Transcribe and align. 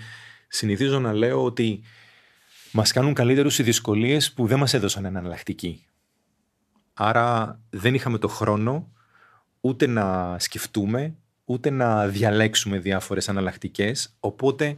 συνηθίζω 0.47 0.99
να 0.99 1.13
λέω 1.13 1.43
ότι 1.43 1.81
μας 2.71 2.91
κάνουν 2.91 3.13
καλύτερους 3.13 3.59
οι 3.59 3.63
δυσκολίες 3.63 4.33
που 4.33 4.47
δεν 4.47 4.59
μας 4.59 4.73
έδωσαν 4.73 5.05
εναλλακτική. 5.05 5.85
Άρα 6.93 7.59
δεν 7.69 7.93
είχαμε 7.93 8.17
το 8.17 8.27
χρόνο 8.27 8.91
ούτε 9.61 9.87
να 9.87 10.35
σκεφτούμε, 10.39 11.15
ούτε 11.45 11.69
να 11.69 12.07
διαλέξουμε 12.07 12.79
διάφορες 12.79 13.29
αναλλακτικέ, 13.29 13.91
οπότε 14.19 14.77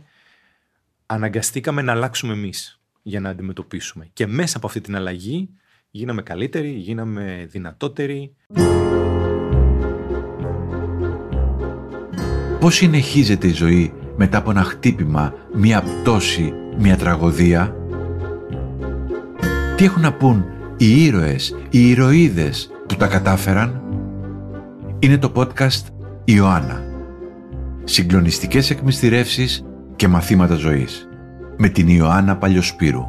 αναγκαστήκαμε 1.05 1.81
να 1.81 1.91
αλλάξουμε 1.91 2.33
εμείς 2.33 2.81
για 3.01 3.19
να 3.19 3.29
αντιμετωπίσουμε. 3.29 4.09
Και 4.13 4.27
μέσα 4.27 4.57
από 4.57 4.67
αυτή 4.67 4.81
την 4.81 4.95
αλλαγή 4.95 5.49
γίναμε 5.89 6.21
καλύτεροι, 6.21 6.69
γίναμε 6.71 7.47
δυνατότεροι. 7.49 8.35
Πώς 12.61 12.75
συνεχίζεται 12.75 13.47
η 13.47 13.53
ζωή 13.53 13.93
μετά 14.15 14.37
από 14.37 14.51
ένα 14.51 14.63
χτύπημα, 14.63 15.33
μια 15.53 15.81
πτώση, 15.81 16.53
μια 16.79 16.97
τραγωδία; 16.97 17.75
Τι 19.75 19.85
έχουν 19.85 20.01
να 20.01 20.13
πούν 20.13 20.45
οι 20.77 21.03
ήρωες, 21.03 21.55
οι 21.69 21.89
ηρωίδες 21.89 22.71
που 22.87 22.95
τα 22.95 23.07
κατάφεραν; 23.07 23.81
Είναι 24.99 25.17
το 25.17 25.31
podcast 25.35 25.85
Ιωάννα. 26.23 26.81
Συγκλονιστικές 27.83 28.69
εκμυστηρεύσεις 28.69 29.65
και 29.95 30.07
μαθήματα 30.07 30.55
ζωής. 30.55 31.07
Με 31.57 31.69
την 31.69 31.87
Ιωάννα 31.87 32.37
Παλιοσπύρου. 32.37 33.03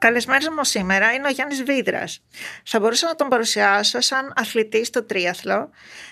Καλεσμένος 0.00 0.48
μου 0.48 0.64
σήμερα 0.64 1.12
είναι 1.12 1.26
ο 1.26 1.30
Γιάννης 1.30 1.62
Βίδρας. 1.62 2.22
Θα 2.64 2.80
μπορούσα 2.80 3.06
να 3.06 3.14
τον 3.14 3.28
παρουσιάσω 3.28 4.00
σαν 4.00 4.32
αθλητή 4.36 4.84
στο 4.84 5.04
τρίαθλο. 5.04 5.70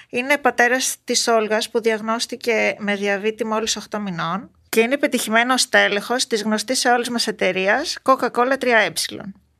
Είναι 0.08 0.38
πατέρας 0.38 0.96
της 1.04 1.26
Όλγας 1.26 1.70
που 1.70 1.80
διαγνώστηκε 1.80 2.74
με 2.78 2.94
διαβήτη 2.94 3.46
μόλις 3.46 3.76
8 3.90 3.98
μηνών 3.98 4.50
και 4.68 4.80
είναι 4.80 4.96
πετυχημένος 4.96 5.68
τέλεχος 5.68 6.26
της 6.26 6.42
γνωστής 6.42 6.78
σε 6.78 6.88
όλες 6.88 7.08
μας 7.08 7.26
εταιρείας 7.26 7.98
Coca-Cola 8.02 8.56
3E. 8.58 8.92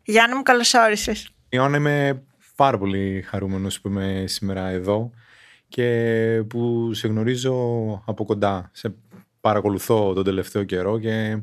Γιάννη 0.02 0.36
μου, 0.36 0.42
καλώς 0.42 0.74
όρισες. 0.74 1.28
Ιωάννα, 1.48 1.76
είμαι 1.76 2.22
πάρα 2.56 2.78
πολύ 2.78 3.22
χαρούμενος 3.28 3.80
που 3.80 3.88
είμαι 3.88 4.24
σήμερα 4.26 4.68
εδώ 4.68 5.10
και 5.68 5.86
που 6.48 6.90
σε 6.94 7.08
γνωρίζω 7.08 7.54
από 8.06 8.24
κοντά. 8.24 8.70
Σε 8.72 8.94
παρακολουθώ 9.40 10.12
τον 10.12 10.24
τελευταίο 10.24 10.64
καιρό 10.64 10.98
και 10.98 11.38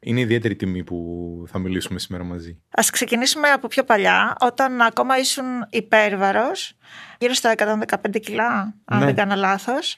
είναι 0.00 0.20
ιδιαίτερη 0.20 0.56
τιμή 0.56 0.84
που 0.84 1.44
θα 1.48 1.58
μιλήσουμε 1.58 1.98
σήμερα 1.98 2.24
μαζί. 2.24 2.62
Ας 2.70 2.90
ξεκινήσουμε 2.90 3.48
από 3.48 3.68
πιο 3.68 3.84
παλιά, 3.84 4.36
όταν 4.40 4.80
ακόμα 4.80 5.18
ήσουν 5.18 5.44
υπέρβαρος, 5.70 6.72
γύρω 7.18 7.32
στα 7.34 7.50
115 7.50 8.18
κιλά, 8.20 8.74
αν 8.84 8.98
Ναι. 8.98 9.04
δεν 9.04 9.14
κάνω 9.14 9.34
λάθος. 9.34 9.96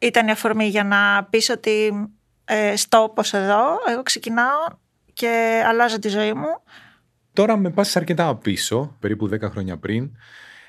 Ήταν 0.00 0.26
η 0.28 0.30
αφορμή 0.30 0.64
για 0.66 0.84
να 0.84 1.24
πεις 1.30 1.48
ότι 1.50 1.92
ε, 2.44 2.76
στόπος 2.76 3.32
εδώ, 3.32 3.62
εγώ 3.88 4.02
ξεκινάω 4.02 4.66
και 5.12 5.62
αλλάζω 5.66 5.98
τη 5.98 6.08
ζωή 6.08 6.32
μου. 6.32 6.48
Τώρα 7.32 7.56
με 7.56 7.70
πας 7.70 7.96
αρκετά 7.96 8.36
πίσω, 8.36 8.96
περίπου 9.00 9.28
10 9.28 9.40
χρόνια 9.50 9.76
πριν, 9.78 10.10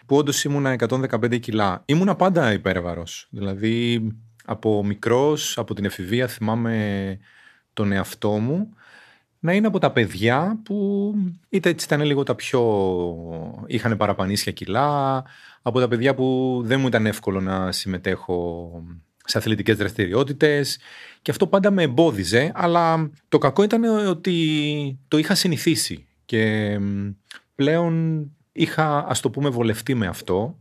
που 0.05 0.15
όντως 0.15 0.43
ήμουνα 0.43 0.75
115 0.89 1.39
κιλά. 1.39 1.81
Ήμουνα 1.85 2.15
πάντα 2.15 2.51
υπέρβαρος. 2.51 3.27
Δηλαδή, 3.31 4.07
από 4.45 4.83
μικρός, 4.83 5.57
από 5.57 5.73
την 5.73 5.85
εφηβεία, 5.85 6.27
θυμάμαι 6.27 7.17
τον 7.75 7.91
εαυτό 7.91 8.29
μου 8.31 8.69
να 9.39 9.53
είναι 9.53 9.67
από 9.67 9.79
τα 9.79 9.91
παιδιά 9.91 10.59
που 10.63 11.13
είτε 11.49 11.69
έτσι 11.69 11.85
ήταν 11.85 12.01
λίγο 12.01 12.23
τα 12.23 12.35
πιο... 12.35 12.61
είχαν 13.67 13.97
παραπανίσια 13.97 14.51
κιλά, 14.51 15.23
από 15.61 15.79
τα 15.79 15.87
παιδιά 15.87 16.15
που 16.15 16.59
δεν 16.63 16.79
μου 16.79 16.87
ήταν 16.87 17.05
εύκολο 17.05 17.41
να 17.41 17.71
συμμετέχω 17.71 18.69
σε 19.25 19.37
αθλητικές 19.37 19.77
δραστηριότητες 19.77 20.79
και 21.21 21.31
αυτό 21.31 21.47
πάντα 21.47 21.71
με 21.71 21.83
εμπόδιζε, 21.83 22.51
αλλά 22.55 23.09
το 23.29 23.37
κακό 23.37 23.63
ήταν 23.63 24.07
ότι 24.07 24.99
το 25.07 25.17
είχα 25.17 25.35
συνηθίσει 25.35 26.05
και 26.25 26.77
μ, 26.79 27.09
πλέον 27.55 28.25
είχα, 28.51 29.05
ας 29.07 29.19
το 29.19 29.29
πούμε, 29.29 29.49
βολευτεί 29.49 29.93
με 29.93 30.07
αυτό. 30.07 30.59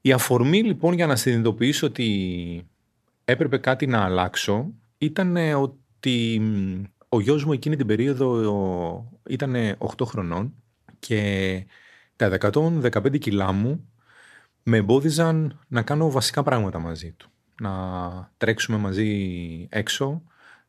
Η 0.00 0.12
αφορμή 0.12 0.62
λοιπόν 0.62 0.94
για 0.94 1.06
να 1.06 1.16
συνειδητοποιήσω 1.16 1.86
ότι 1.86 2.66
έπρεπε 3.24 3.58
κάτι 3.58 3.86
να 3.86 4.04
αλλάξω 4.04 4.72
ήταν 4.98 5.36
ότι 5.36 5.78
μ, 6.08 6.82
ο 7.08 7.20
γιος 7.20 7.44
μου 7.44 7.52
εκείνη 7.52 7.76
την 7.76 7.86
περίοδο 7.86 9.20
ήταν 9.28 9.54
8 9.78 10.04
χρονών 10.04 10.54
και 10.98 11.66
τα 12.16 12.38
115 12.40 13.18
κιλά 13.18 13.52
μου 13.52 13.88
με 14.62 14.76
εμπόδιζαν 14.76 15.60
να 15.68 15.82
κάνω 15.82 16.10
βασικά 16.10 16.42
πράγματα 16.42 16.78
μαζί 16.78 17.12
του. 17.12 17.30
Να 17.60 18.32
τρέξουμε 18.36 18.78
μαζί 18.78 19.66
έξω, 19.70 20.22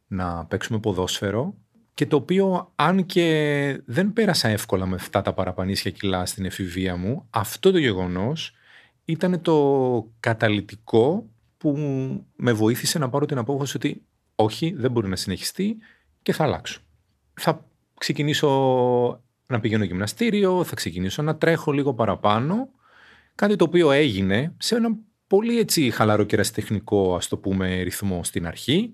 να 0.07 0.45
παίξουμε 0.45 0.79
ποδόσφαιρο 0.79 1.53
και 1.93 2.05
το 2.05 2.15
οποίο 2.15 2.71
αν 2.75 3.05
και 3.05 3.81
δεν 3.85 4.13
πέρασα 4.13 4.47
εύκολα 4.47 4.85
με 4.85 4.95
αυτά 4.95 5.21
τα 5.21 5.33
παραπανίσια 5.33 5.91
κιλά 5.91 6.25
στην 6.25 6.45
εφηβεία 6.45 6.95
μου, 6.95 7.27
αυτό 7.29 7.71
το 7.71 7.77
γεγονός 7.77 8.55
ήταν 9.05 9.41
το 9.41 10.07
καταλυτικό 10.19 11.29
που 11.57 11.77
με 12.35 12.53
βοήθησε 12.53 12.99
να 12.99 13.09
πάρω 13.09 13.25
την 13.25 13.37
απόφαση 13.37 13.77
ότι 13.77 14.05
όχι, 14.41 14.73
δεν 14.77 14.91
μπορεί 14.91 15.07
να 15.07 15.15
συνεχιστεί 15.15 15.77
και 16.21 16.33
θα 16.33 16.43
αλλάξω. 16.43 16.81
Θα 17.33 17.65
ξεκινήσω 17.97 18.49
να 19.47 19.59
πηγαίνω 19.59 19.83
γυμναστήριο, 19.83 20.63
θα 20.63 20.75
ξεκινήσω 20.75 21.21
να 21.21 21.35
τρέχω 21.35 21.71
λίγο 21.71 21.93
παραπάνω, 21.93 22.69
κάτι 23.35 23.55
το 23.55 23.63
οποίο 23.63 23.91
έγινε 23.91 24.53
σε 24.57 24.75
ένα 24.75 24.89
πολύ 25.27 25.59
έτσι 25.59 25.89
χαλαρό 25.89 26.23
και 26.23 26.35
ερασιτεχνικό 26.35 27.15
ας 27.15 27.27
το 27.27 27.37
πούμε 27.37 27.81
ρυθμό 27.81 28.23
στην 28.23 28.47
αρχή. 28.47 28.91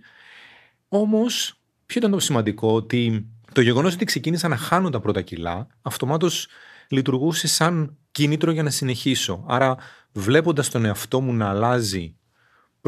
Όμως, 0.87 1.61
ποιο 1.85 1.99
ήταν 1.99 2.11
το 2.11 2.19
σημαντικό, 2.19 2.73
ότι 2.73 3.27
το 3.53 3.61
γεγονός 3.61 3.93
ότι 3.93 4.05
ξεκίνησα 4.05 4.47
να 4.47 4.57
χάνω 4.57 4.89
τα 4.89 4.99
πρώτα 4.99 5.21
κιλά, 5.21 5.67
αυτομάτως 5.81 6.47
λειτουργούσε 6.89 7.47
σαν 7.47 7.97
κίνητρο 8.11 8.51
για 8.51 8.63
να 8.63 8.69
συνεχίσω. 8.69 9.43
Άρα, 9.47 9.77
βλέποντας 10.11 10.69
τον 10.69 10.85
εαυτό 10.85 11.21
μου 11.21 11.33
να 11.33 11.49
αλλάζει 11.49 12.15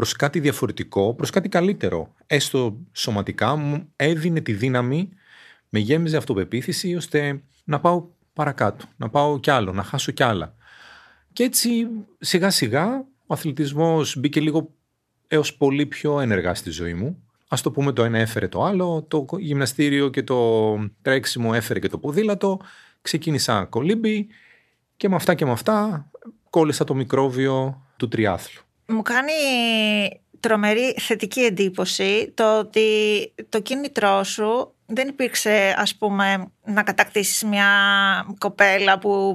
προς 0.00 0.12
κάτι 0.12 0.40
διαφορετικό, 0.40 1.14
προς 1.14 1.30
κάτι 1.30 1.48
καλύτερο, 1.48 2.14
έστω 2.26 2.76
σωματικά, 2.92 3.56
μου 3.56 3.92
έδινε 3.96 4.40
τη 4.40 4.52
δύναμη, 4.52 5.08
με 5.68 5.78
γέμιζε 5.78 6.16
αυτοπεποίθηση, 6.16 6.94
ώστε 6.94 7.42
να 7.64 7.80
πάω 7.80 8.06
παρακάτω, 8.32 8.84
να 8.96 9.08
πάω 9.08 9.40
κι 9.40 9.50
άλλο, 9.50 9.72
να 9.72 9.82
χάσω 9.82 10.12
κι 10.12 10.22
άλλα. 10.22 10.54
Και 11.32 11.42
έτσι 11.42 11.86
σιγά 12.18 12.50
σιγά 12.50 13.04
ο 13.26 13.34
αθλητισμός 13.34 14.16
μπήκε 14.18 14.40
λίγο 14.40 14.74
έως 15.28 15.54
πολύ 15.56 15.86
πιο 15.86 16.20
ενεργά 16.20 16.54
στη 16.54 16.70
ζωή 16.70 16.94
μου. 16.94 17.22
Ας 17.48 17.62
το 17.62 17.70
πούμε 17.70 17.92
το 17.92 18.04
ένα 18.04 18.18
έφερε 18.18 18.48
το 18.48 18.64
άλλο, 18.64 19.04
το 19.08 19.26
γυμναστήριο 19.38 20.08
και 20.08 20.22
το 20.22 20.74
τρέξιμο 21.02 21.50
έφερε 21.54 21.78
και 21.78 21.88
το 21.88 21.98
ποδήλατο. 21.98 22.60
Ξεκίνησα 23.02 23.64
κολύμπι 23.64 24.26
και 24.96 25.08
με 25.08 25.14
αυτά 25.14 25.34
και 25.34 25.44
με 25.44 25.50
αυτά 25.50 26.10
κόλλησα 26.50 26.84
το 26.84 26.94
μικρόβιο 26.94 27.82
του 27.96 28.08
τριάθλου. 28.08 28.60
Μου 28.90 29.02
κάνει 29.02 29.32
τρομερή 30.40 30.94
θετική 30.98 31.40
εντύπωση 31.40 32.32
το 32.34 32.58
ότι 32.58 32.82
το 33.48 33.60
κίνητρό 33.60 34.24
σου 34.24 34.74
δεν 34.86 35.08
υπήρξε 35.08 35.74
ας 35.76 35.96
πούμε 35.96 36.46
να 36.64 36.82
κατακτήσεις 36.82 37.42
μια 37.42 37.66
κοπέλα 38.38 38.98
που 38.98 39.34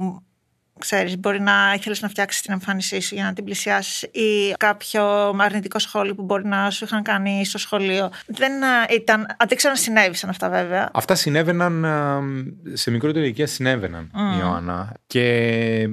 ξέρεις 0.78 1.18
μπορεί 1.18 1.40
να 1.40 1.72
ήθελες 1.76 2.02
να 2.02 2.08
φτιάξεις 2.08 2.42
την 2.42 2.52
εμφάνισή 2.52 3.00
σου 3.00 3.14
για 3.14 3.24
να 3.24 3.32
την 3.32 3.44
πλησιάσεις 3.44 4.02
ή 4.02 4.52
κάποιο 4.56 5.04
αρνητικό 5.38 5.78
σχόλιο 5.78 6.14
που 6.14 6.22
μπορεί 6.22 6.46
να 6.46 6.70
σου 6.70 6.84
είχαν 6.84 7.02
κάνει 7.02 7.44
στο 7.44 7.58
σχολείο. 7.58 8.10
Δεν 8.26 8.62
ε, 8.62 8.94
ήταν, 8.94 9.20
αν 9.20 9.48
δεν 9.48 9.56
ξέρω 9.56 9.72
αν 9.72 9.78
συνέβησαν 9.78 10.30
αυτά 10.30 10.48
βέβαια. 10.48 10.90
Αυτά 10.92 11.14
συνέβαιναν, 11.14 11.84
α, 11.84 12.22
σε 12.72 12.90
μικρότερη 12.90 13.24
ηλικία 13.24 13.46
συνέβαιναν, 13.46 14.10
Μμμ. 14.14 14.38
Ιωάννα. 14.38 14.92
Και 15.06 15.88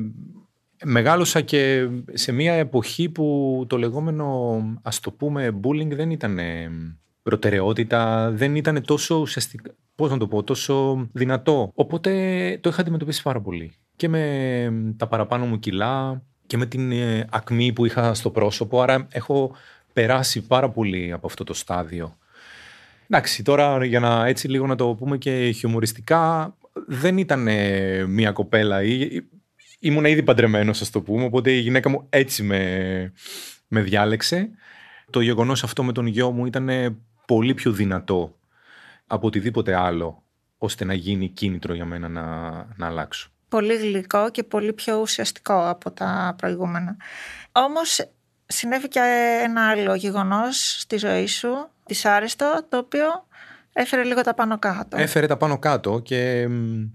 μεγάλωσα 0.85 1.41
και 1.41 1.87
σε 2.13 2.31
μια 2.31 2.53
εποχή 2.53 3.09
που 3.09 3.65
το 3.69 3.77
λεγόμενο, 3.77 4.59
ας 4.81 4.99
το 4.99 5.11
πούμε, 5.11 5.59
bullying 5.63 5.91
δεν 5.95 6.11
ήταν 6.11 6.39
ε, 6.39 6.69
προτεραιότητα, 7.23 8.31
δεν 8.31 8.55
ήταν 8.55 8.83
τόσο 8.85 9.15
ουσιαστικά, 9.15 9.71
πώς 9.95 10.11
να 10.11 10.17
το 10.17 10.27
πω, 10.27 10.43
τόσο 10.43 11.07
δυνατό. 11.11 11.71
Οπότε 11.73 12.11
το 12.61 12.69
είχα 12.69 12.81
αντιμετωπίσει 12.81 13.21
πάρα 13.21 13.41
πολύ. 13.41 13.71
Και 13.95 14.07
με 14.07 14.93
τα 14.97 15.07
παραπάνω 15.07 15.45
μου 15.45 15.59
κιλά 15.59 16.23
και 16.47 16.57
με 16.57 16.65
την 16.65 16.91
ε, 16.91 17.27
ακμή 17.31 17.73
που 17.73 17.85
είχα 17.85 18.13
στο 18.13 18.29
πρόσωπο, 18.29 18.81
άρα 18.81 19.07
έχω 19.11 19.55
περάσει 19.93 20.41
πάρα 20.41 20.69
πολύ 20.69 21.11
από 21.11 21.27
αυτό 21.27 21.43
το 21.43 21.53
στάδιο. 21.53 22.17
Εντάξει, 23.07 23.43
τώρα 23.43 23.85
για 23.85 23.99
να 23.99 24.25
έτσι 24.27 24.47
λίγο 24.47 24.67
να 24.67 24.75
το 24.75 24.95
πούμε 24.95 25.17
και 25.17 25.51
χιουμοριστικά, 25.51 26.55
δεν 26.87 27.17
ήταν 27.17 27.47
ε, 27.47 28.05
μια 28.05 28.31
κοπέλα. 28.31 28.83
Ή, 28.83 29.23
ήμουν 29.83 30.05
ήδη 30.05 30.23
παντρεμένος, 30.23 30.81
ας 30.81 30.89
το 30.89 31.01
πούμε, 31.01 31.23
οπότε 31.23 31.51
η 31.51 31.59
γυναίκα 31.59 31.89
μου 31.89 32.05
έτσι 32.09 32.43
με, 32.43 33.13
με 33.67 33.81
διάλεξε. 33.81 34.49
Το 35.09 35.21
γεγονός 35.21 35.63
αυτό 35.63 35.83
με 35.83 35.91
τον 35.91 36.05
γιο 36.05 36.31
μου 36.31 36.45
ήταν 36.45 36.69
ε, 36.69 36.97
πολύ 37.27 37.53
πιο 37.53 37.71
δυνατό 37.71 38.35
από 39.07 39.27
οτιδήποτε 39.27 39.75
άλλο, 39.75 40.23
ώστε 40.57 40.85
να 40.85 40.93
γίνει 40.93 41.27
κίνητρο 41.29 41.73
για 41.73 41.85
μένα 41.85 42.07
να, 42.07 42.23
να 42.75 42.87
αλλάξω. 42.87 43.29
πολύ 43.49 43.75
γλυκό 43.75 44.29
και 44.31 44.43
πολύ 44.43 44.73
πιο 44.73 44.99
ουσιαστικό 44.99 45.69
από 45.69 45.91
τα 45.91 46.35
προηγούμενα. 46.37 46.97
Όμως 47.51 48.09
συνέβη 48.45 48.87
και 48.87 48.99
ένα 49.43 49.69
άλλο 49.69 49.95
γεγονός 49.95 50.79
στη 50.79 50.97
ζωή 50.97 51.27
σου, 51.27 51.69
δυσάρεστο, 51.85 52.65
το 52.69 52.77
οποίο 52.77 53.05
έφερε 53.73 54.03
λίγο 54.03 54.21
τα 54.21 54.33
πάνω 54.33 54.59
κάτω. 54.59 54.97
Έφερε 54.97 55.27
τα 55.27 55.37
πάνω 55.37 55.57
κάτω 55.59 55.99
και 55.99 56.47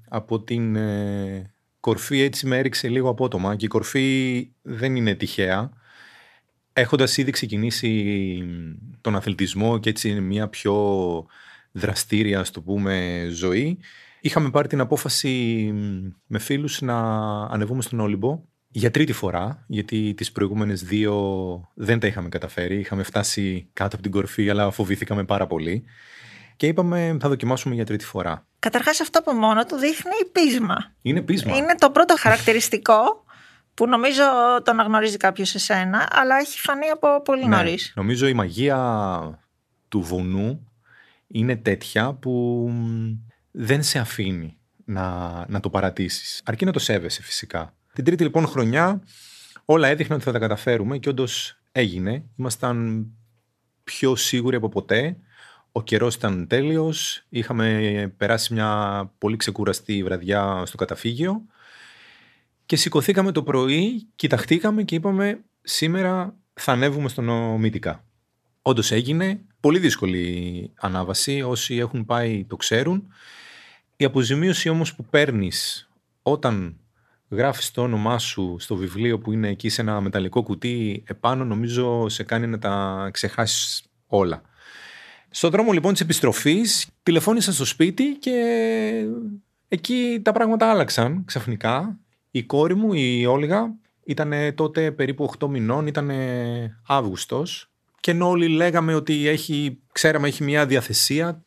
από 0.08 0.40
την 0.40 0.76
ε, 0.76 1.52
κορφή 1.80 2.20
έτσι 2.20 2.46
με 2.46 2.58
έριξε 2.58 2.88
λίγο 2.88 3.08
απότομα 3.08 3.56
και 3.56 3.64
η 3.64 3.68
κορφή 3.68 4.48
δεν 4.62 4.96
είναι 4.96 5.14
τυχαία. 5.14 5.70
Έχοντας 6.72 7.16
ήδη 7.16 7.30
ξεκινήσει 7.30 8.44
τον 9.00 9.16
αθλητισμό 9.16 9.78
και 9.78 9.88
έτσι 9.90 10.20
μια 10.20 10.48
πιο 10.48 11.26
δραστήρια, 11.72 12.44
στο 12.44 12.60
πούμε, 12.60 13.26
ζωή, 13.30 13.78
είχαμε 14.20 14.50
πάρει 14.50 14.68
την 14.68 14.80
απόφαση 14.80 15.72
με 16.26 16.38
φίλους 16.38 16.80
να 16.80 16.98
ανεβούμε 17.42 17.82
στον 17.82 18.00
Όλυμπο 18.00 18.42
για 18.68 18.90
τρίτη 18.90 19.12
φορά, 19.12 19.64
γιατί 19.66 20.14
τις 20.14 20.32
προηγούμενες 20.32 20.82
δύο 20.82 21.14
δεν 21.74 21.98
τα 21.98 22.06
είχαμε 22.06 22.28
καταφέρει. 22.28 22.78
Είχαμε 22.78 23.02
φτάσει 23.02 23.68
κάτω 23.72 23.94
από 23.94 24.02
την 24.02 24.12
κορφή, 24.12 24.50
αλλά 24.50 24.70
φοβήθηκαμε 24.70 25.24
πάρα 25.24 25.46
πολύ. 25.46 25.84
Και 26.58 26.66
είπαμε 26.66 27.16
θα 27.20 27.28
δοκιμάσουμε 27.28 27.74
για 27.74 27.84
τρίτη 27.84 28.04
φορά. 28.04 28.46
Καταρχάς 28.58 29.00
αυτό 29.00 29.18
από 29.18 29.32
μόνο 29.32 29.64
του 29.64 29.76
δείχνει 29.76 30.12
πείσμα. 30.32 30.76
Είναι 31.02 31.22
πείσμα. 31.22 31.56
Είναι 31.56 31.74
το 31.78 31.90
πρώτο 31.90 32.14
χαρακτηριστικό 32.18 33.24
που 33.74 33.86
νομίζω 33.86 34.22
το 34.64 34.70
αναγνωρίζει 34.70 35.16
κάποιος 35.16 35.48
σε 35.48 35.58
σένα, 35.58 36.08
αλλά 36.10 36.36
έχει 36.38 36.58
φανεί 36.60 36.88
από 36.88 37.22
πολύ 37.22 37.46
Ναι. 37.46 37.56
νωρίς. 37.56 37.92
Νομίζω 37.96 38.26
η 38.26 38.34
μαγεία 38.34 39.40
του 39.88 40.00
βουνού 40.00 40.72
είναι 41.26 41.56
τέτοια 41.56 42.12
που 42.12 42.30
μ, 42.72 43.10
δεν 43.50 43.82
σε 43.82 43.98
αφήνει 43.98 44.58
να, 44.84 45.44
να 45.48 45.60
το 45.60 45.70
παρατήσεις. 45.70 46.42
Αρκεί 46.44 46.64
να 46.64 46.72
το 46.72 46.78
σέβεσαι 46.78 47.22
φυσικά. 47.22 47.74
Την 47.92 48.04
τρίτη 48.04 48.22
λοιπόν 48.22 48.46
χρονιά 48.46 49.02
όλα 49.64 49.88
έδειχναν 49.88 50.16
ότι 50.16 50.26
θα 50.26 50.32
τα 50.32 50.38
καταφέρουμε 50.38 50.98
και 50.98 51.08
όντως 51.08 51.58
έγινε. 51.72 52.24
Ήμασταν 52.36 53.06
πιο 53.84 54.16
σίγουροι 54.16 54.56
από 54.56 54.68
ποτέ. 54.68 55.16
Ο 55.78 55.82
καιρός 55.82 56.14
ήταν 56.14 56.46
τέλειος. 56.46 57.24
Είχαμε 57.28 58.12
περάσει 58.16 58.54
μια 58.54 59.12
πολύ 59.18 59.36
ξεκουραστή 59.36 60.02
βραδιά 60.02 60.62
στο 60.66 60.76
καταφύγιο. 60.76 61.42
Και 62.66 62.76
σηκωθήκαμε 62.76 63.32
το 63.32 63.42
πρωί, 63.42 64.08
κοιταχτήκαμε 64.16 64.82
και 64.82 64.94
είπαμε 64.94 65.40
σήμερα 65.62 66.34
θα 66.54 66.72
ανέβουμε 66.72 67.08
στον 67.08 67.28
Ομίτικα. 67.28 68.04
Όντως 68.62 68.90
έγινε. 68.90 69.40
Πολύ 69.60 69.78
δύσκολη 69.78 70.72
ανάβαση. 70.80 71.42
Όσοι 71.42 71.76
έχουν 71.76 72.04
πάει 72.04 72.44
το 72.44 72.56
ξέρουν. 72.56 73.12
Η 73.96 74.04
αποζημίωση 74.04 74.68
όμως 74.68 74.94
που 74.94 75.04
παίρνεις 75.04 75.88
όταν 76.22 76.76
γράφεις 77.30 77.70
το 77.70 77.82
όνομά 77.82 78.18
σου 78.18 78.56
στο 78.58 78.76
βιβλίο 78.76 79.18
που 79.18 79.32
είναι 79.32 79.48
εκεί 79.48 79.68
σε 79.68 79.80
ένα 79.80 80.00
μεταλλικό 80.00 80.42
κουτί 80.42 81.02
επάνω 81.06 81.44
νομίζω 81.44 82.08
σε 82.08 82.22
κάνει 82.22 82.46
να 82.46 82.58
τα 82.58 83.08
ξεχάσεις 83.12 83.82
όλα. 84.06 84.42
Στον 85.30 85.50
δρόμο 85.50 85.72
λοιπόν 85.72 85.92
της 85.92 86.00
επιστροφής 86.00 86.86
τηλεφώνησα 87.02 87.52
στο 87.52 87.64
σπίτι 87.64 88.16
και 88.20 88.34
εκεί 89.68 90.20
τα 90.22 90.32
πράγματα 90.32 90.70
άλλαξαν 90.70 91.24
ξαφνικά. 91.24 91.98
Η 92.30 92.42
κόρη 92.42 92.74
μου, 92.74 92.92
η 92.92 93.26
Όλγα, 93.26 93.74
ήταν 94.04 94.32
τότε 94.54 94.90
περίπου 94.90 95.30
8 95.38 95.48
μηνών, 95.48 95.86
ήταν 95.86 96.10
Αύγουστος 96.86 97.70
και 98.00 98.10
ενώ 98.10 98.28
όλοι 98.28 98.48
λέγαμε 98.48 98.94
ότι 98.94 99.26
έχει, 99.26 99.78
ξέραμε 99.92 100.28
έχει 100.28 100.44
μια 100.44 100.66
διαθεσία, 100.66 101.42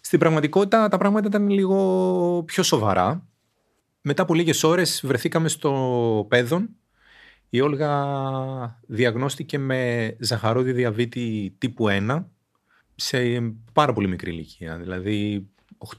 στην 0.00 0.18
πραγματικότητα 0.18 0.88
τα 0.88 0.98
πράγματα 0.98 1.28
ήταν 1.28 1.48
λίγο 1.48 2.42
πιο 2.46 2.62
σοβαρά. 2.62 3.26
Μετά 4.00 4.22
από 4.22 4.34
λίγες 4.34 4.62
ώρες 4.62 5.00
βρεθήκαμε 5.04 5.48
στο 5.48 6.26
Πέδον. 6.28 6.68
Η 7.48 7.60
Όλγα 7.60 7.92
διαγνώστηκε 8.86 9.58
με 9.58 10.16
ζαχαρόδι 10.20 10.72
διαβήτη 10.72 11.54
τύπου 11.58 11.86
1 11.88 12.24
σε 12.94 13.18
πάρα 13.72 13.92
πολύ 13.92 14.08
μικρή 14.08 14.30
ηλικία. 14.30 14.76
Δηλαδή 14.76 15.48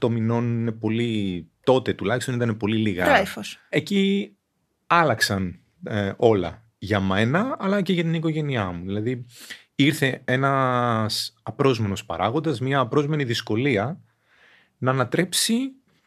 8 0.00 0.08
μηνών 0.08 0.60
είναι 0.60 0.72
πολύ, 0.72 1.46
τότε 1.64 1.92
τουλάχιστον 1.92 2.34
ήταν 2.34 2.56
πολύ 2.56 2.76
λίγα. 2.76 3.04
Τράιφος. 3.04 3.58
Εκεί 3.68 4.36
άλλαξαν 4.86 5.60
ε, 5.84 6.12
όλα 6.16 6.64
για 6.78 7.00
μένα 7.00 7.56
αλλά 7.58 7.82
και 7.82 7.92
για 7.92 8.02
την 8.02 8.14
οικογένειά 8.14 8.66
μου. 8.70 8.84
Δηλαδή 8.84 9.26
ήρθε 9.74 10.22
ένας 10.24 11.34
απρόσμενος 11.42 12.04
παράγοντας, 12.04 12.60
μια 12.60 12.78
απρόσμενη 12.78 13.24
δυσκολία 13.24 14.00
να 14.78 14.90
ανατρέψει 14.90 15.54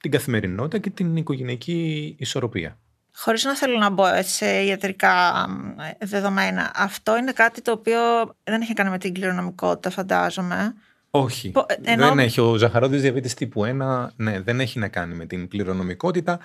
την 0.01 0.11
καθημερινότητα 0.11 0.77
και 0.77 0.89
την 0.89 1.15
οικογενειακή 1.15 2.15
ισορροπία. 2.19 2.79
Χωρίς 3.21 3.43
να 3.43 3.55
θέλω 3.55 3.77
να 3.77 3.89
μπω 3.89 4.03
σε 4.21 4.63
ιατρικά 4.63 5.45
μ, 5.49 5.75
δεδομένα, 6.05 6.71
αυτό 6.75 7.17
είναι 7.17 7.31
κάτι 7.31 7.61
το 7.61 7.71
οποίο 7.71 7.99
δεν 8.43 8.61
έχει 8.61 8.67
να 8.67 8.73
κάνει 8.73 8.89
με 8.89 8.97
την 8.97 9.13
κληρονομικότητα, 9.13 9.89
φαντάζομαι. 9.89 10.73
Όχι. 11.11 11.49
Πο- 11.51 11.65
ενώ- 11.81 12.07
Δεν 12.07 12.19
έχει. 12.19 12.41
Ο 12.41 12.55
ζαχαρόδης 12.55 13.01
διαβήτης 13.01 13.33
τύπου 13.33 13.65
1, 13.65 14.11
ναι, 14.15 14.41
δεν 14.41 14.59
έχει 14.59 14.79
να 14.79 14.87
κάνει 14.87 15.15
με 15.15 15.25
την 15.25 15.47
κληρονομικότητα. 15.47 16.39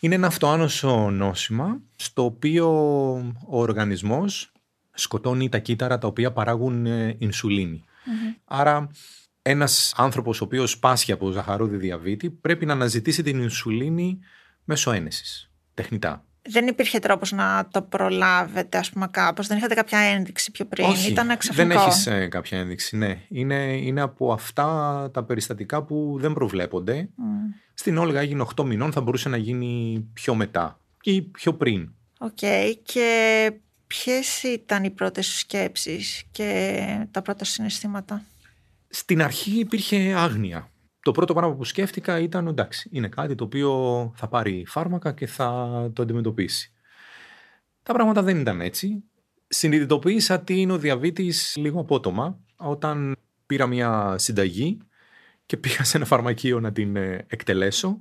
Είναι 0.00 0.14
ένα 0.14 0.26
αυτοάνωσο 0.26 1.10
νόσημα, 1.10 1.80
στο 1.96 2.24
οποίο 2.24 2.68
ο 3.46 3.60
οργανισμός 3.60 4.52
σκοτώνει 4.94 5.48
τα 5.48 5.58
κύτταρα 5.58 5.98
τα 5.98 6.06
οποία 6.06 6.32
παράγουν 6.32 6.86
ε, 6.86 7.14
ινσουλίνη. 7.18 7.84
Άρα 8.44 8.88
ένας 9.42 9.94
άνθρωπος 9.96 10.40
ο 10.40 10.44
οποίος 10.44 10.78
πάσχει 10.78 11.12
από 11.12 11.30
ζαχαρόδι 11.30 11.76
διαβήτη 11.76 12.30
πρέπει 12.30 12.66
να 12.66 12.72
αναζητήσει 12.72 13.22
την 13.22 13.40
ινσουλίνη 13.42 14.18
μέσω 14.64 14.92
ένεσης, 14.92 15.50
τεχνητά. 15.74 16.24
Δεν 16.48 16.66
υπήρχε 16.66 16.98
τρόπος 16.98 17.32
να 17.32 17.68
το 17.70 17.82
προλάβετε, 17.82 18.78
ας 18.78 18.90
πούμε, 18.90 19.08
κάπως. 19.10 19.46
Δεν 19.46 19.56
είχατε 19.56 19.74
κάποια 19.74 19.98
ένδειξη 19.98 20.50
πιο 20.50 20.64
πριν; 20.64 20.86
Όχι, 20.86 21.10
Ήταν 21.10 21.26
δεν 21.26 21.38
ξαφνικό; 21.38 21.80
έχεις 21.80 22.06
ε, 22.06 22.26
κάποια 22.26 22.58
ένδειξη, 22.58 22.96
ναι. 22.96 23.20
Είναι, 23.28 23.76
είναι 23.76 24.00
από 24.00 24.32
αυτά 24.32 25.10
τα 25.12 25.24
περιστατικά 25.24 25.82
που 25.82 26.16
δεν 26.20 26.32
προβλέπονται. 26.32 27.08
Μμ. 27.14 27.24
Στην 27.74 27.98
Όλγα 27.98 28.20
έγινε 28.20 28.46
8 28.56 28.64
μηνών, 28.64 28.92
θα 28.92 29.00
μπορούσε 29.00 29.28
να 29.28 29.36
γίνει 29.36 30.04
πιο 30.12 30.34
μετά 30.34 30.78
ή 31.02 31.22
πιο 31.22 31.54
πριν. 31.54 31.90
Οκ. 32.18 32.38
Και 32.82 33.52
ποιες 33.86 34.42
ήταν 34.42 34.84
οι 34.84 34.90
πρώτες 34.90 35.26
σου 35.26 35.38
σκέψεις 35.38 36.22
και 36.30 36.80
τα 37.10 37.22
πρώτα 37.22 37.44
συναισθήματα; 37.44 38.24
Στην 38.88 39.22
αρχή 39.22 39.58
υπήρχε 39.58 40.14
άγνοια. 40.16 40.68
Το 41.04 41.12
πρώτο 41.12 41.34
πράγμα 41.34 41.54
που 41.54 41.64
σκέφτηκα 41.64 42.18
ήταν 42.18 42.46
εντάξει, 42.46 42.88
είναι 42.92 43.08
κάτι 43.08 43.34
το 43.34 43.44
οποίο 43.44 44.12
θα 44.16 44.28
πάρει 44.28 44.64
φάρμακα 44.66 45.12
και 45.12 45.26
θα 45.26 45.90
το 45.92 46.02
αντιμετωπίσει. 46.02 46.72
Τα 47.82 47.92
πράγματα 47.92 48.22
δεν 48.22 48.40
ήταν 48.40 48.60
έτσι. 48.60 49.04
Συνειδητοποίησα 49.48 50.40
τι 50.40 50.60
είναι 50.60 50.72
ο 50.72 50.78
διαβήτης 50.78 51.56
λίγο 51.56 51.80
απότομα 51.80 52.38
όταν 52.56 53.16
πήρα 53.46 53.66
μια 53.66 54.14
συνταγή 54.18 54.78
και 55.46 55.56
πήγα 55.56 55.84
σε 55.84 55.96
ένα 55.96 56.06
φαρμακείο 56.06 56.60
να 56.60 56.72
την 56.72 56.96
ε, 56.96 57.24
εκτελέσω 57.28 58.00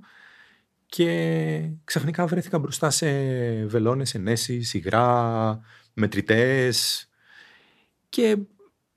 και 0.85 1.69
ξαφνικά 1.83 2.25
βρέθηκα 2.25 2.59
μπροστά 2.59 2.89
σε 2.89 3.09
βελόνες, 3.65 4.15
ενέσεις, 4.15 4.73
υγρά, 4.73 5.59
μετρητές 5.93 7.09
και 8.09 8.37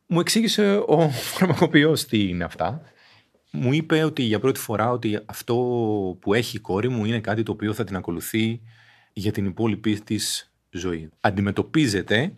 μου 0.06 0.20
εξήγησε 0.20 0.84
ο 0.86 1.08
φαρμακοποιός 1.34 2.04
τι 2.04 2.28
είναι 2.28 2.44
αυτά. 2.44 2.94
Μου 3.58 3.72
είπε 3.72 4.04
ότι 4.04 4.22
για 4.22 4.40
πρώτη 4.40 4.60
φορά 4.60 4.90
ότι 4.90 5.18
αυτό 5.26 5.54
που 6.20 6.34
έχει 6.34 6.56
η 6.56 6.60
κόρη 6.60 6.88
μου 6.88 7.04
είναι 7.04 7.20
κάτι 7.20 7.42
το 7.42 7.52
οποίο 7.52 7.72
θα 7.72 7.84
την 7.84 7.96
ακολουθεί 7.96 8.60
για 9.12 9.32
την 9.32 9.44
υπόλοιπη 9.44 10.00
της 10.00 10.52
ζωή. 10.70 11.10
Αντιμετωπίζεται 11.20 12.36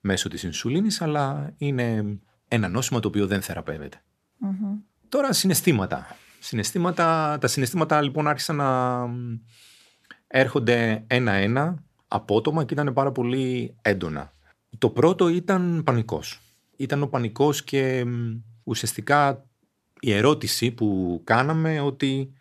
μέσω 0.00 0.28
της 0.28 0.42
ινσουλίνης, 0.42 1.00
αλλά 1.00 1.54
είναι 1.58 2.18
ένα 2.48 2.68
νόσημα 2.68 3.00
το 3.00 3.08
οποίο 3.08 3.26
δεν 3.26 3.42
θεραπεύεται. 3.42 4.02
Μμμ. 4.36 4.78
Τώρα 5.08 5.32
συναισθήματα. 5.32 6.16
συναισθήματα. 6.38 7.38
Τα 7.40 7.46
συναισθήματα 7.46 8.02
λοιπόν 8.02 8.28
άρχισαν 8.28 8.56
να 8.56 9.06
μ, 9.06 9.38
έρχονται 10.26 11.04
ένα-ένα 11.06 11.84
απότομα 12.08 12.64
και 12.64 12.74
ήταν 12.74 12.92
πάρα 12.92 13.12
πολύ 13.12 13.76
έντονα. 13.82 14.32
Το 14.78 14.90
πρώτο 14.90 15.28
ήταν 15.28 15.82
πανικός. 15.84 16.40
Ήταν 16.76 17.02
ο 17.02 17.06
πανικός 17.06 17.64
και 17.64 18.04
μ, 18.04 18.36
ουσιαστικά 18.64 19.47
η 20.00 20.12
ερώτηση 20.12 20.70
που 20.70 21.20
κάναμε 21.24 21.80
ότι 21.80 22.32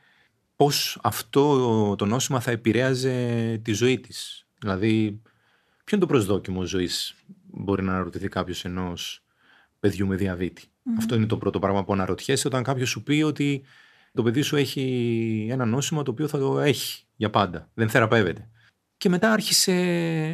πώς 0.56 1.00
αυτό 1.04 1.96
το 1.96 2.06
νόσημα 2.06 2.40
θα 2.40 2.52
επηρέαζε 2.52 3.60
τη 3.64 3.74
ζωή 3.74 4.00
της. 4.00 4.48
Δηλαδή, 4.60 5.22
ποιο 5.84 5.98
είναι 5.98 6.06
το 6.06 6.14
προσδόκιμο 6.14 6.64
ζωής 6.64 7.16
μπορεί 7.46 7.84
να 7.84 7.92
αναρωτηθεί 7.92 8.28
κάποιος 8.28 8.66
ενός 8.66 9.24
παιδιού 9.80 10.08
με 10.08 10.16
διαβήτη. 10.16 10.64
Αυτό 10.98 11.16
είναι 11.16 11.26
το 11.26 11.38
πρώτο 11.38 11.60
πράγμα 11.60 11.84
που 11.84 11.94
αναρωτιέσαι 11.94 12.48
όταν 12.48 12.64
κάποιος 12.64 12.90
σου 12.90 13.04
πει 13.04 13.22
ότι 13.22 13.64
το 14.14 14.24
παιδί 14.24 14.42
σου 14.42 14.56
έχει 14.56 15.48
ένα 15.52 15.66
νόσημα 15.66 16.04
το 16.04 16.12
οποίο 16.12 16.28
θα 16.28 16.40
το 16.40 16.60
έχει 16.60 17.04
για 17.16 17.30
πάντα. 17.30 17.70
Δεν 17.74 17.90
θεραπεύεται. 17.90 18.50
Και 18.98 19.10
μετά 19.10 19.32
άρχισε 19.32 19.74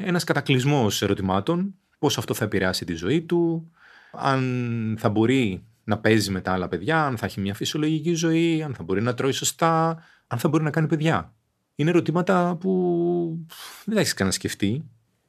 ένας 0.05 0.23
κατακλυσμός 0.23 1.01
ερωτημάτων. 1.01 1.75
Πώς 1.99 2.17
αυτό 2.17 2.33
θα 2.33 2.43
επηρεάσει 2.43 2.85
τη 2.85 2.93
ζωή 2.93 3.21
του, 3.21 3.71
αν 4.11 4.95
θα 4.99 5.09
μπορεί 5.09 5.63
να 5.83 5.97
παίζει 5.97 6.31
με 6.31 6.41
τα 6.41 6.53
άλλα 6.53 6.67
παιδιά, 6.67 7.05
αν 7.05 7.17
θα 7.17 7.25
έχει 7.25 7.39
μια 7.39 7.53
φυσιολογική 7.53 8.13
ζωή, 8.13 8.63
αν 8.63 8.75
θα 8.75 8.83
μπορεί 8.83 9.01
να 9.01 9.13
τρώει 9.13 9.31
σωστά, 9.31 10.03
αν 10.27 10.39
θα 10.39 10.47
μπορεί 10.47 10.63
να 10.63 10.69
κάνει 10.69 10.87
παιδιά. 10.87 11.33
είναι 11.75 11.89
ερωτήματα 11.89 12.57
που 12.59 13.45
δεν 13.85 13.95
τα 13.95 14.01
έχεις 14.01 14.13
καν 14.13 14.31
σκεφτεί. 14.31 14.83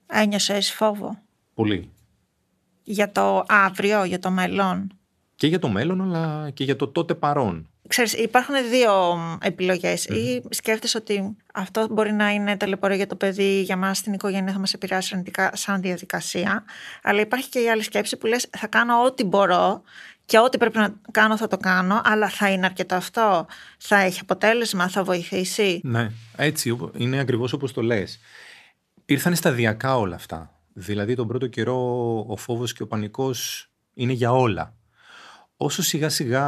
Ένιωσες 0.06 0.72
φόβο; 0.72 1.18
Πολύ. 1.54 1.90
για 2.82 3.12
το 3.12 3.44
αύριο, 3.48 4.04
για 4.04 4.18
το 4.18 4.30
μέλλον; 4.30 4.92
Και 5.34 5.46
για 5.46 5.58
το 5.58 5.68
μέλλον, 5.68 6.02
αλλά 6.02 6.50
και 6.50 6.64
για 6.64 6.76
το 6.76 6.88
τότε 6.88 7.14
παρόν. 7.14 7.68
Ξέρεις, 7.88 8.12
υπάρχουν 8.12 8.54
δύο 8.70 8.92
επιλογές. 9.42 10.04
Ή 10.04 10.42
σκέφτεσαι 10.50 10.96
ότι 10.96 11.36
αυτό 11.54 11.86
μπορεί 11.90 12.12
να 12.12 12.30
είναι 12.30 12.56
ταλαιπωρία 12.56 12.96
για 12.96 13.06
το 13.06 13.16
παιδί, 13.16 13.60
για 13.60 13.76
μας 13.76 14.02
την 14.02 14.12
οικογένεια 14.12 14.52
θα 14.52 14.58
μας 14.58 14.74
επηρεάσει 14.74 15.10
αρνητικά 15.12 15.50
σαν 15.54 15.80
διαδικασία. 15.80 16.64
Αλλά 17.02 17.20
υπάρχει 17.20 17.48
και 17.48 17.58
η 17.58 17.70
άλλη 17.70 17.82
σκέψη 17.82 18.16
που 18.16 18.26
λες 18.26 18.46
θα 18.58 18.66
κάνω 18.66 19.04
ό,τι 19.04 19.24
μπορώ 19.24 19.82
και 20.24 20.38
ό,τι 20.38 20.58
πρέπει 20.58 20.78
να 20.78 20.94
κάνω 21.10 21.36
θα 21.36 21.46
το 21.46 21.56
κάνω, 21.56 22.00
αλλά 22.04 22.28
θα 22.28 22.50
είναι 22.50 22.66
αρκετό 22.66 22.94
αυτό. 22.94 23.46
Θα 23.78 23.96
έχει 23.96 24.20
αποτέλεσμα, 24.20 24.88
θα 24.88 25.04
βοηθήσει. 25.04 25.80
Ναι, 25.84 26.10
έτσι 26.36 26.70
οπο- 26.70 26.90
είναι 26.96 27.18
ακριβώς 27.18 27.52
όπως 27.52 27.72
το 27.72 27.82
λες. 27.82 28.18
Ήρθαν 29.04 29.34
σταδιακά 29.34 29.96
όλα 29.98 30.14
αυτά. 30.14 30.58
Δηλαδή 30.72 31.14
τον 31.14 31.26
πρώτο 31.28 31.46
καιρό 31.46 31.78
ο 32.28 32.36
φόβος 32.36 32.72
και 32.72 32.82
ο 32.82 32.86
πανικός 32.86 33.70
είναι 33.94 34.12
για 34.12 34.32
όλα. 34.32 34.74
Όσο 35.56 35.82
σιγά 35.82 36.08
σιγά 36.08 36.46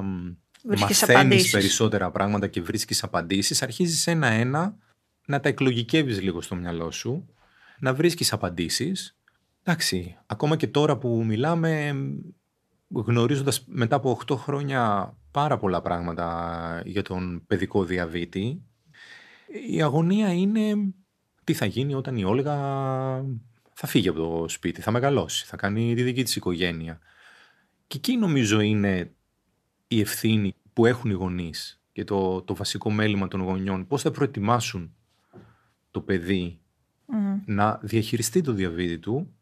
μ, 0.00 0.32
Βρίσκεις 0.64 1.00
μαθαίνεις 1.00 1.20
απαντήσεις. 1.20 1.50
περισσότερα 1.50 2.10
πράγματα 2.10 2.46
και 2.46 2.60
βρίσκεις 2.62 3.02
απαντήσεις, 3.02 3.62
αρχίζεις 3.62 4.06
ένα-ένα 4.06 4.76
να 5.26 5.40
τα 5.40 5.48
εκλογικεύεις 5.48 6.20
λίγο 6.22 6.40
στο 6.40 6.54
μυαλό 6.54 6.90
σου, 6.90 7.34
να 7.78 7.94
βρίσκεις 7.94 8.32
απαντήσεις. 8.32 9.16
Εντάξει, 9.62 10.16
ακόμα 10.26 10.56
και 10.56 10.66
τώρα 10.66 10.96
που 10.96 11.24
μιλάμε, 11.24 11.92
γνωρίζοντας 12.90 13.64
μετά 13.66 13.96
από 13.96 14.20
8 14.26 14.36
χρόνια 14.36 15.12
πάρα 15.30 15.58
πολλά 15.58 15.80
πράγματα 15.80 16.82
για 16.84 17.02
τον 17.02 17.42
παιδικό 17.46 17.84
διαβήτη, 17.84 18.62
η 19.70 19.82
αγωνία 19.82 20.32
είναι 20.32 20.74
τι 21.44 21.54
θα 21.54 21.64
γίνει 21.64 21.94
όταν 21.94 22.16
η 22.16 22.24
Όλγα 22.24 22.56
θα 23.72 23.86
φύγει 23.86 24.08
από 24.08 24.18
το 24.18 24.48
σπίτι, 24.48 24.80
θα 24.80 24.90
μεγαλώσει, 24.90 25.46
θα 25.46 25.56
κάνει 25.56 25.94
τη 25.94 26.02
δική 26.02 26.22
της 26.22 26.36
οικογένεια. 26.36 26.98
Και 27.86 27.96
εκεί 27.96 28.16
νομίζω 28.16 28.60
είναι 28.60 29.12
η 29.88 30.00
ευθύνη 30.00 30.54
που 30.72 30.86
έχουν 30.86 31.10
οι 31.10 31.14
γονείς 31.14 31.82
και 31.92 32.04
το, 32.04 32.42
το 32.42 32.54
βασικό 32.54 32.90
μέλημα 32.90 33.28
των 33.28 33.40
γονιών. 33.40 33.86
Πώς 33.86 34.02
θα 34.02 34.10
προετοιμάσουν 34.10 34.94
το 35.90 36.00
παιδί 36.00 36.60
Μμμ. 37.06 37.40
να 37.44 37.78
διαχειριστεί 37.82 38.40
το 38.40 38.52
διαβίτη 38.52 38.98
του 38.98 39.34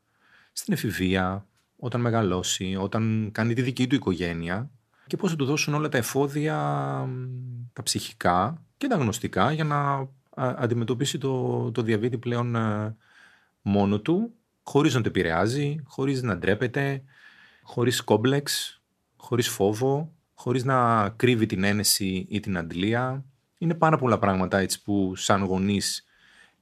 στην 0.53 0.73
εφηβεία, 0.73 1.48
όταν 1.79 2.01
μεγαλώσει, 2.01 2.77
όταν 2.81 3.29
κάνει 3.33 3.55
τη 3.55 3.63
δική 3.63 3.87
του 3.87 3.95
οικογένεια 3.95 4.71
και 5.07 5.17
πώς 5.17 5.31
θα 5.31 5.37
του 5.37 5.45
δώσουν 5.45 5.75
όλα 5.75 5.89
τα 5.89 5.99
εφόδια, 5.99 6.57
μ, 7.09 7.29
τα 7.73 7.83
ψυχικά 7.83 8.63
και 8.77 8.87
τα 8.87 8.97
γνωστικά 8.97 9.53
για 9.53 9.65
να 9.65 9.79
α, 9.79 10.07
αντιμετωπίσει 10.35 11.19
το, 11.19 11.71
το 11.73 11.83
διαβίτη 11.83 12.19
πλέον 12.19 12.55
ε, 12.55 12.97
μόνο 13.63 14.01
του, 14.01 14.33
χωρίς 14.63 14.95
να 14.95 15.01
το 15.01 15.09
επηρεάζει, 15.09 15.83
χωρίς 15.85 16.23
να 16.23 16.37
ντρέπεται, 16.37 17.03
χωρίς 17.63 18.01
κόμπλεξ, 18.01 18.81
χωρίς 19.17 19.49
φόβο, 19.49 20.13
χωρίς 20.35 20.65
να 20.65 21.09
κρύβει 21.09 21.47
την 21.47 21.65
ένεση 21.65 22.27
ή 22.29 22.41
την 22.41 22.59
αντλία. 22.59 23.25
Είναι 23.59 23.75
πάρα 23.75 23.99
πολλά 23.99 24.19
πράγματα 24.19 24.59
έτσι 24.59 24.83
που 24.83 25.17
σαν 25.17 25.43
γονείς 25.43 26.05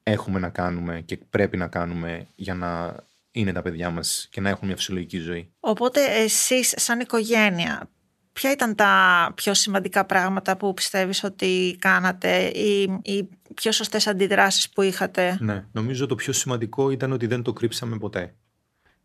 έχουμε 0.03 0.39
να 0.39 0.49
κάνουμε 0.49 1.01
και 1.01 1.17
πρέπει 1.17 1.57
να 1.57 1.67
κάνουμε 1.67 2.27
για 2.35 2.55
να 2.55 2.97
είναι 3.37 3.53
τα 3.53 3.63
παιδιά 3.63 3.91
μας 3.91 4.29
και 4.31 4.41
να 4.41 4.49
έχουν 4.49 4.67
μια 4.67 4.77
φυσιολογική 4.77 5.19
ζωή. 5.19 5.53
Οπότε 5.61 6.01
εσείς 6.05 6.75
σαν 6.77 7.01
οικογένεια, 7.01 7.91
ποια 8.33 8.51
ήταν 8.51 8.75
τα 8.75 9.33
πιο 9.35 9.55
σημαντικά 9.55 10.05
πράγματα 10.05 10.57
που 10.57 10.75
πιστεύεις 10.75 11.25
ότι 11.25 11.77
κάνατε 11.79 12.47
ή 12.47 12.83
οι 13.03 13.29
πιο 13.55 13.73
σωστές 13.73 14.07
αντιδράσεις 14.07 14.71
που 14.71 14.83
είχατε; 14.83 15.37
Ναι, 15.41 15.65
νομίζω 15.73 16.07
το 16.07 16.15
πιο 16.15 16.33
σημαντικό 16.33 16.91
ήταν 16.91 17.13
ότι 17.13 17.27
δεν 17.27 17.43
το 17.43 17.53
κρύψαμε 17.53 17.99
ποτέ. 17.99 18.35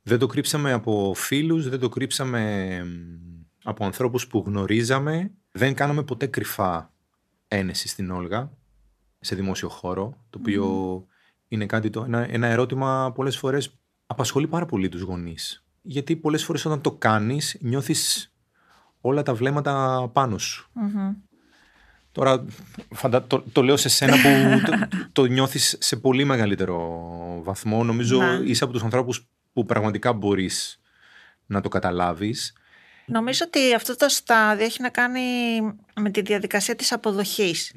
Δεν 0.03 0.19
το 0.19 0.27
κρύψαμε 0.27 0.71
από 0.71 1.13
φίλους, 1.15 1.69
δεν 1.69 1.79
το 1.79 1.89
κρύψαμε 1.89 2.83
μ, 2.83 3.43
από 3.63 3.85
ανθρώπους 3.85 4.27
που 4.27 4.43
γνωρίζαμε. 4.45 5.31
Δεν 5.51 5.73
κάναμε 5.73 6.03
ποτέ 6.03 6.25
κρυφά 6.25 6.93
ένεση 7.47 7.87
στην 7.87 8.11
Όλγα 8.11 8.51
σε 9.19 9.35
δημόσιο 9.35 9.69
χώρο, 9.69 10.25
το 10.29 10.37
οποίο 10.39 11.05
είναι 11.47 11.65
κάτι 11.65 11.89
το, 11.89 12.03
ένα, 12.03 12.33
ένα 12.33 12.47
ερώτημα 12.47 13.11
πολλές 13.15 13.37
φορές 13.37 13.80
απασχολεί 14.11 14.47
πάρα 14.47 14.65
πολύ 14.65 14.89
τους 14.89 15.01
γονείς. 15.01 15.63
Γιατί 15.81 16.15
πολλές 16.15 16.43
φορές 16.43 16.65
όταν 16.65 16.81
το 16.81 16.91
κάνεις 16.91 17.57
νιώθεις 17.59 18.33
όλα 19.01 19.23
τα 19.23 19.33
βλέμματα 19.33 20.09
πάνω 20.13 20.37
σου. 20.37 20.69
Μμμ. 20.73 21.13
Τώρα 22.11 22.45
φαντα... 22.89 23.27
το, 23.27 23.43
το 23.51 23.61
λέω 23.63 23.77
σε 23.77 23.89
σένα 23.89 24.15
που 24.15 24.61
το, 24.65 24.87
το 25.11 25.25
νιώθεις 25.25 25.75
σε 25.79 25.95
πολύ 25.95 26.23
μεγαλύτερο 26.23 26.79
βαθμό. 27.43 27.83
Νομίζω 27.83 28.21
Ναι. 28.21 28.49
είσαι 28.49 28.63
από 28.63 28.73
τους 28.73 28.83
ανθρώπους 28.83 29.27
που 29.53 29.65
πραγματικά 29.65 30.13
μπορείς 30.13 30.79
να 31.45 31.61
το 31.61 31.69
καταλάβεις. 31.69 32.53
Νομίζω 33.05 33.43
ότι 33.47 33.73
αυτό 33.73 33.95
το 33.95 34.09
στάδιο 34.09 34.65
έχει 34.65 34.81
να 34.81 34.89
κάνει 34.89 35.21
με 36.01 36.09
τη 36.09 36.21
διαδικασία 36.21 36.75
της 36.75 36.91
αποδοχής 36.91 37.73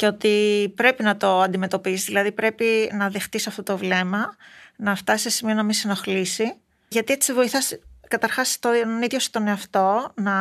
και 0.00 0.06
ότι 0.06 0.72
πρέπει 0.76 1.02
να 1.02 1.16
το 1.16 1.40
αντιμετωπίσεις, 1.40 2.04
δηλαδή 2.04 2.32
πρέπει 2.32 2.90
να 2.92 3.08
δεχτείς 3.08 3.46
αυτό 3.46 3.62
το 3.62 3.76
βλέμμα, 3.76 4.36
να 4.76 4.94
φτάσεις 4.94 5.22
σε 5.22 5.30
σημείο 5.30 5.54
να 5.54 5.62
μην 5.62 5.74
σε 5.74 5.86
ενοχλήσει, 5.86 6.56
γιατί 6.88 7.12
έτσι 7.12 7.32
βοηθάς 7.32 7.78
καταρχάς 8.08 8.58
τον 8.58 9.02
ίδιο 9.02 9.18
σου 9.18 9.30
τον 9.30 9.48
εαυτό 9.48 10.12
να 10.14 10.34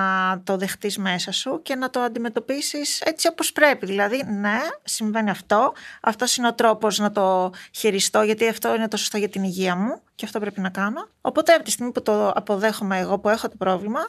το 0.44 0.58
δεχτείς 0.58 0.98
μέσα 0.98 1.32
σου 1.32 1.62
και 1.62 1.76
να 1.76 1.90
το 1.90 2.00
αντιμετωπίσεις 2.00 3.02
έτσι 3.02 3.28
όπως 3.28 3.52
πρέπει. 3.52 3.86
Δηλαδή, 3.86 4.24
ναι, 4.28 4.60
συμβαίνει 4.84 5.30
αυτό, 5.30 5.74
αυτός 6.02 6.36
είναι 6.36 6.48
ο 6.48 6.54
τρόπος 6.54 7.00
να 7.00 7.12
το 7.12 7.54
χειριστώ, 7.76 8.22
γιατί 8.22 8.48
αυτό 8.48 8.76
είναι 8.76 8.88
το 8.88 8.98
σωστό 8.98 9.18
για 9.18 9.30
την 9.30 9.44
υγεία 9.44 9.76
μου 9.76 10.02
και 10.16 10.26
αυτό 10.26 10.40
πρέπει 10.40 10.62
να 10.62 10.70
κάνω. 10.70 11.08
Οπότε, 11.22 11.54
από 11.54 11.64
τη 11.64 11.72
στιγμή 11.72 11.92
που 11.92 12.02
το 12.02 12.30
αποδέχομαι 12.30 12.98
εγώ 12.98 13.20
που 13.20 13.30
έχω 13.30 13.50
το 13.50 13.56
πρόβλημα, 13.58 14.00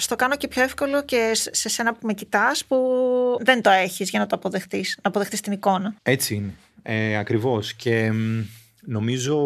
στο 0.00 0.16
κάνω 0.16 0.36
και 0.36 0.48
πιο 0.48 0.62
εύκολο 0.62 1.04
και 1.04 1.30
σε 1.34 1.68
σένα 1.68 1.92
που 1.92 2.06
με 2.06 2.12
κοιτάς 2.12 2.64
που 2.64 2.76
δεν 3.40 3.62
το 3.62 3.70
έχεις 3.70 4.10
για 4.10 4.18
να 4.18 4.26
το 4.26 4.36
αποδεχτείς, 4.36 4.98
να 5.02 5.10
αποδεχτείς 5.10 5.40
την 5.40 5.52
εικόνα. 5.52 5.94
Έτσι 6.02 6.34
είναι. 6.34 6.54
Ε, 6.82 7.16
ακριβώς. 7.16 7.74
Και 7.74 8.12
μ, 8.12 8.42
νομίζω 8.80 9.38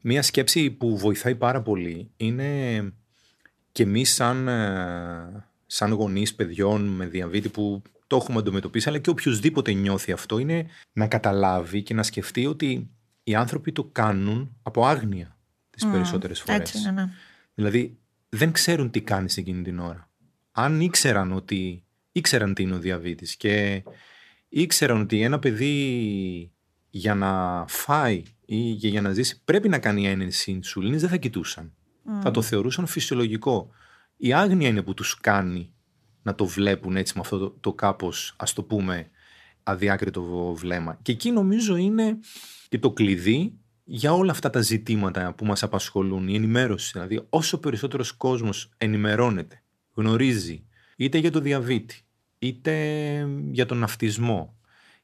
μία 0.00 0.22
σκέψη 0.22 0.70
που 0.70 0.96
βοηθάει 0.96 1.34
πάρα 1.34 1.62
πολύ 1.62 2.10
είναι 2.16 2.82
και 3.72 3.82
εμείς 3.82 4.14
σαν, 4.14 4.48
ε, 4.48 5.46
σαν 5.66 5.92
γονείς 5.92 6.34
παιδιών 6.34 6.86
με 6.86 7.06
διαβήτη 7.06 7.48
που 7.48 7.82
το 8.06 8.16
έχουμε 8.16 8.38
αντιμετωπίσει, 8.38 8.88
αλλά 8.88 8.98
και 8.98 9.10
οποιοδήποτε 9.10 9.72
νιώθει 9.72 10.12
αυτό, 10.12 10.38
είναι 10.38 10.66
να 10.92 11.06
καταλάβει 11.06 11.82
και 11.82 11.94
να 11.94 12.02
σκεφτεί 12.02 12.46
ότι 12.46 12.90
οι 13.22 13.34
άνθρωποι 13.34 13.72
το 13.72 13.84
κάνουν 13.84 14.56
από 14.62 14.86
άγνοια 14.86 15.36
τις 15.70 15.84
Μμμ, 15.84 15.92
περισσότερες 15.92 16.40
φορές. 16.40 16.60
Έτσι 16.60 16.78
είναι, 16.78 16.90
ναι. 16.90 17.08
Δηλαδή 17.54 17.98
δεν 18.28 18.52
ξέρουν 18.52 18.90
τι 18.90 19.00
κάνεις 19.00 19.36
εκείνη 19.36 19.62
την 19.62 19.78
ώρα. 19.78 20.10
Αν 20.52 20.80
ήξεραν 20.80 21.32
ότι 21.32 21.84
ήξεραν 22.12 22.54
τι 22.54 22.62
είναι 22.62 22.74
ο 22.74 22.78
διαβήτης 22.78 23.36
και 23.36 23.82
ήξεραν 24.48 25.00
ότι 25.00 25.22
ένα 25.22 25.38
παιδί 25.38 26.52
για 26.90 27.14
να 27.14 27.64
φάει 27.68 28.22
ή 28.44 28.74
και 28.74 28.88
για 28.88 29.02
να 29.02 29.12
ζήσει 29.12 29.42
πρέπει 29.44 29.68
να 29.68 29.78
κάνει 29.78 30.06
ένεση 30.06 30.50
ινσουλίνης 30.50 31.00
δεν 31.00 31.10
θα 31.10 31.16
κοιτούσαν. 31.16 31.72
Θα 32.22 32.30
το 32.30 32.42
θεωρούσαν 32.42 32.86
φυσιολογικό. 32.86 33.70
Η 34.16 34.32
άγνοια 34.32 34.68
είναι 34.68 34.82
που 34.82 34.94
τους 34.94 35.20
κάνει 35.20 35.72
να 36.22 36.34
το 36.34 36.46
βλέπουν 36.46 36.96
έτσι 36.96 37.12
με 37.14 37.20
αυτό 37.20 37.38
το, 37.38 37.50
το 37.60 37.72
κάπως 37.72 38.34
ας 38.36 38.52
το 38.52 38.62
πούμε 38.62 39.10
αδιάκριτο 39.62 40.54
βλέμμα. 40.54 40.98
Και 41.02 41.12
εκεί 41.12 41.30
νομίζω 41.30 41.76
είναι 41.76 42.18
και 42.68 42.78
το 42.78 42.92
κλειδί 42.92 43.58
για 43.88 44.12
όλα 44.12 44.30
αυτά 44.30 44.50
τα 44.50 44.60
ζητήματα 44.60 45.34
που 45.34 45.44
μας 45.44 45.62
απασχολούν, 45.62 46.28
η 46.28 46.34
ενημέρωση. 46.34 46.90
Δηλαδή 46.92 47.26
όσο 47.28 47.58
περισσότερος 47.58 48.12
κόσμος 48.12 48.70
ενημερώνεται, 48.76 49.62
γνωρίζει 49.94 50.64
είτε 50.96 51.18
για 51.18 51.30
το 51.30 51.40
διαβήτη, 51.40 52.00
είτε 52.38 52.72
για 53.50 53.66
τον 53.66 53.78
ναυτισμό, 53.78 54.56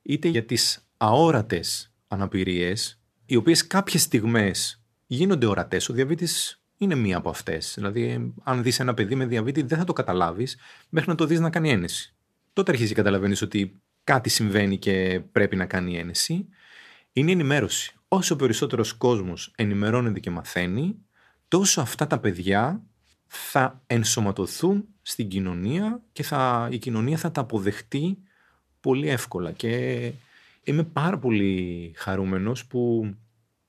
είτε 0.03 0.29
για 0.29 0.45
τις 0.45 0.89
αόρατες 0.97 1.95
αναπηρίες, 2.09 3.01
οι 3.27 3.37
οποίες 3.37 3.67
κάποιες 3.67 4.03
στιγμές 4.03 4.83
γίνονται 5.07 5.47
ορατές. 5.47 5.89
Ο 5.89 5.93
διαβήτης 5.93 6.63
είναι 6.77 6.95
μία 6.95 7.17
από 7.17 7.29
αυτές. 7.29 7.73
Δηλαδή, 7.75 8.33
αν 8.43 8.63
δεις 8.63 8.81
ένα 8.81 8.95
παιδί 8.95 9.15
με 9.15 9.27
διαβήτη, 9.27 9.63
δεν 9.63 9.79
θα 9.79 9.85
το 9.85 9.93
καταλάβεις 9.93 10.57
μέχρι 10.89 11.09
να 11.09 11.15
το 11.15 11.27
δεις 11.27 11.41
να 11.41 11.51
κάνει 11.51 11.71
ένεση. 11.71 12.15
Τότε 12.53 12.71
αρχίζει 12.71 12.89
και 12.89 12.95
καταλαβαίνεις 12.95 13.43
ότι 13.43 13.81
κάτι 14.05 14.29
συμβαίνει 14.29 14.79
και 14.79 15.23
πρέπει 15.33 15.57
να 15.57 15.67
κάνει 15.67 15.99
ένεση. 15.99 16.49
Είναι 17.13 17.31
η 17.31 17.33
ενημέρωση. 17.33 17.97
Όσο 18.15 18.37
περισσότερος 18.37 18.93
κόσμος 18.93 19.53
ενημερώνεται 19.57 20.21
και 20.21 20.31
μαθαίνει, 20.31 20.97
τόσο 21.49 21.81
αυτά 21.81 22.07
τα 22.07 22.19
παιδιά 22.19 22.83
θα 23.27 23.83
ενσωματωθούν 23.87 24.85
στην 25.03 25.29
κοινωνία 25.29 26.03
και 26.13 26.23
θα, 26.23 26.69
η 26.71 26.79
κοινωνία 26.79 27.17
θα 27.17 27.31
τα 27.31 27.41
αποδεχτεί 27.41 28.19
πολύ 28.81 29.09
εύκολα. 29.09 29.53
Και 29.53 30.13
είμαι 30.65 30.83
πάρα 30.83 31.19
πολύ 31.19 31.93
χαρούμενος 31.97 32.67
που 32.67 33.15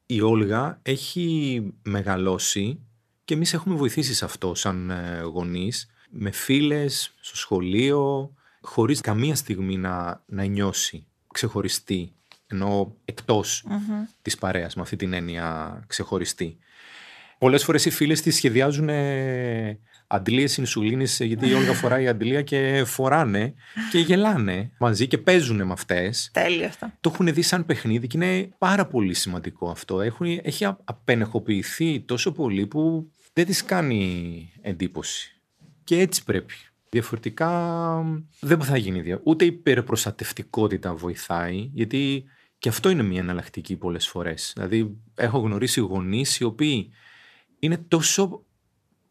η 0.05 0.21
Όλγα 0.21 0.79
έχει 0.81 1.63
μεγαλώσει 1.83 2.79
και 3.25 3.33
εμείς 3.33 3.53
έχουμε 3.53 3.75
βοηθήσει 3.75 4.13
σε 4.13 4.25
αυτό 4.25 4.55
σαν 4.55 4.89
ε, 4.89 5.21
γονείς, 5.21 5.89
με 6.09 6.31
φίλες, 6.31 7.13
στο 7.19 7.37
σχολείο, 7.37 8.33
χωρίς 8.61 9.01
καμία 9.01 9.35
στιγμή 9.35 9.77
να, 9.77 10.23
να 10.25 10.43
νιώσει 10.43 11.05
ξεχωριστή, 11.33 12.13
ενώ 12.53 12.95
εκτός 13.05 13.65
της 14.21 14.37
παρέας, 14.37 14.75
με 14.75 14.81
αυτή 14.81 14.95
την 14.95 15.13
έννοια 15.13 15.79
ξεχωριστή. 15.87 16.57
Πολλές 17.37 17.63
φορές 17.63 17.85
οι 17.85 17.89
φίλες 17.89 18.21
της 18.21 18.35
σχεδιάζουν 18.35 18.89
ε, 18.89 19.79
αντλίες 20.07 20.57
ινσουλίνης, 20.57 21.19
γιατί 21.19 21.49
η 21.49 21.53
Όλγα 21.53 21.73
φοράει 21.73 22.07
αντλία 22.07 22.41
και 22.41 22.83
φοράνε 22.85 23.53
και 23.91 23.99
γελάνε 23.99 24.71
μαζί 24.77 25.07
και 25.07 25.17
παίζουν 25.17 25.65
με 25.65 25.71
αυτές. 25.71 26.29
Τέλειο 26.33 26.65
αυτό. 26.65 26.91
Το 27.01 27.11
έχουν 27.13 27.33
δει 27.33 27.41
σαν 27.41 27.65
παιχνίδι 27.65 28.07
και 28.07 28.17
είναι 28.17 28.49
πάρα 28.57 28.85
πολύ 28.85 29.13
σημαντικό 29.13 29.69
αυτό. 29.69 30.01
Έχουν, 30.01 30.39
έχει 30.43 30.65
απενεχοποιηθεί 30.83 31.99
τόσο 31.99 32.31
πολύ 32.31 32.67
που 32.67 33.11
δεν 33.33 33.45
της 33.45 33.63
κάνει 33.63 34.51
εντύπωση. 34.61 35.41
Και 35.83 35.99
έτσι 35.99 36.23
πρέπει. 36.23 36.53
Διαφορετικά 36.89 37.49
δεν 38.39 38.61
θα 38.61 38.77
γίνει. 38.77 39.19
Ούτε 39.23 39.43
η 39.43 39.47
υπερπροστατευτικότητα 39.47 40.93
βοηθάει, 40.93 41.69
γιατί 41.73 42.23
και 42.63 42.69
αυτό 42.69 42.89
είναι 42.89 43.03
μια 43.03 43.19
εναλλακτική 43.19 43.75
πολλές 43.75 44.07
φορές. 44.07 44.51
Δηλαδή 44.55 44.97
έχω 45.15 45.39
γνωρίσει 45.39 45.79
γονείς 45.79 46.39
οι 46.39 46.43
οποίοι 46.43 46.89
είναι 47.59 47.77
τόσο 47.77 48.45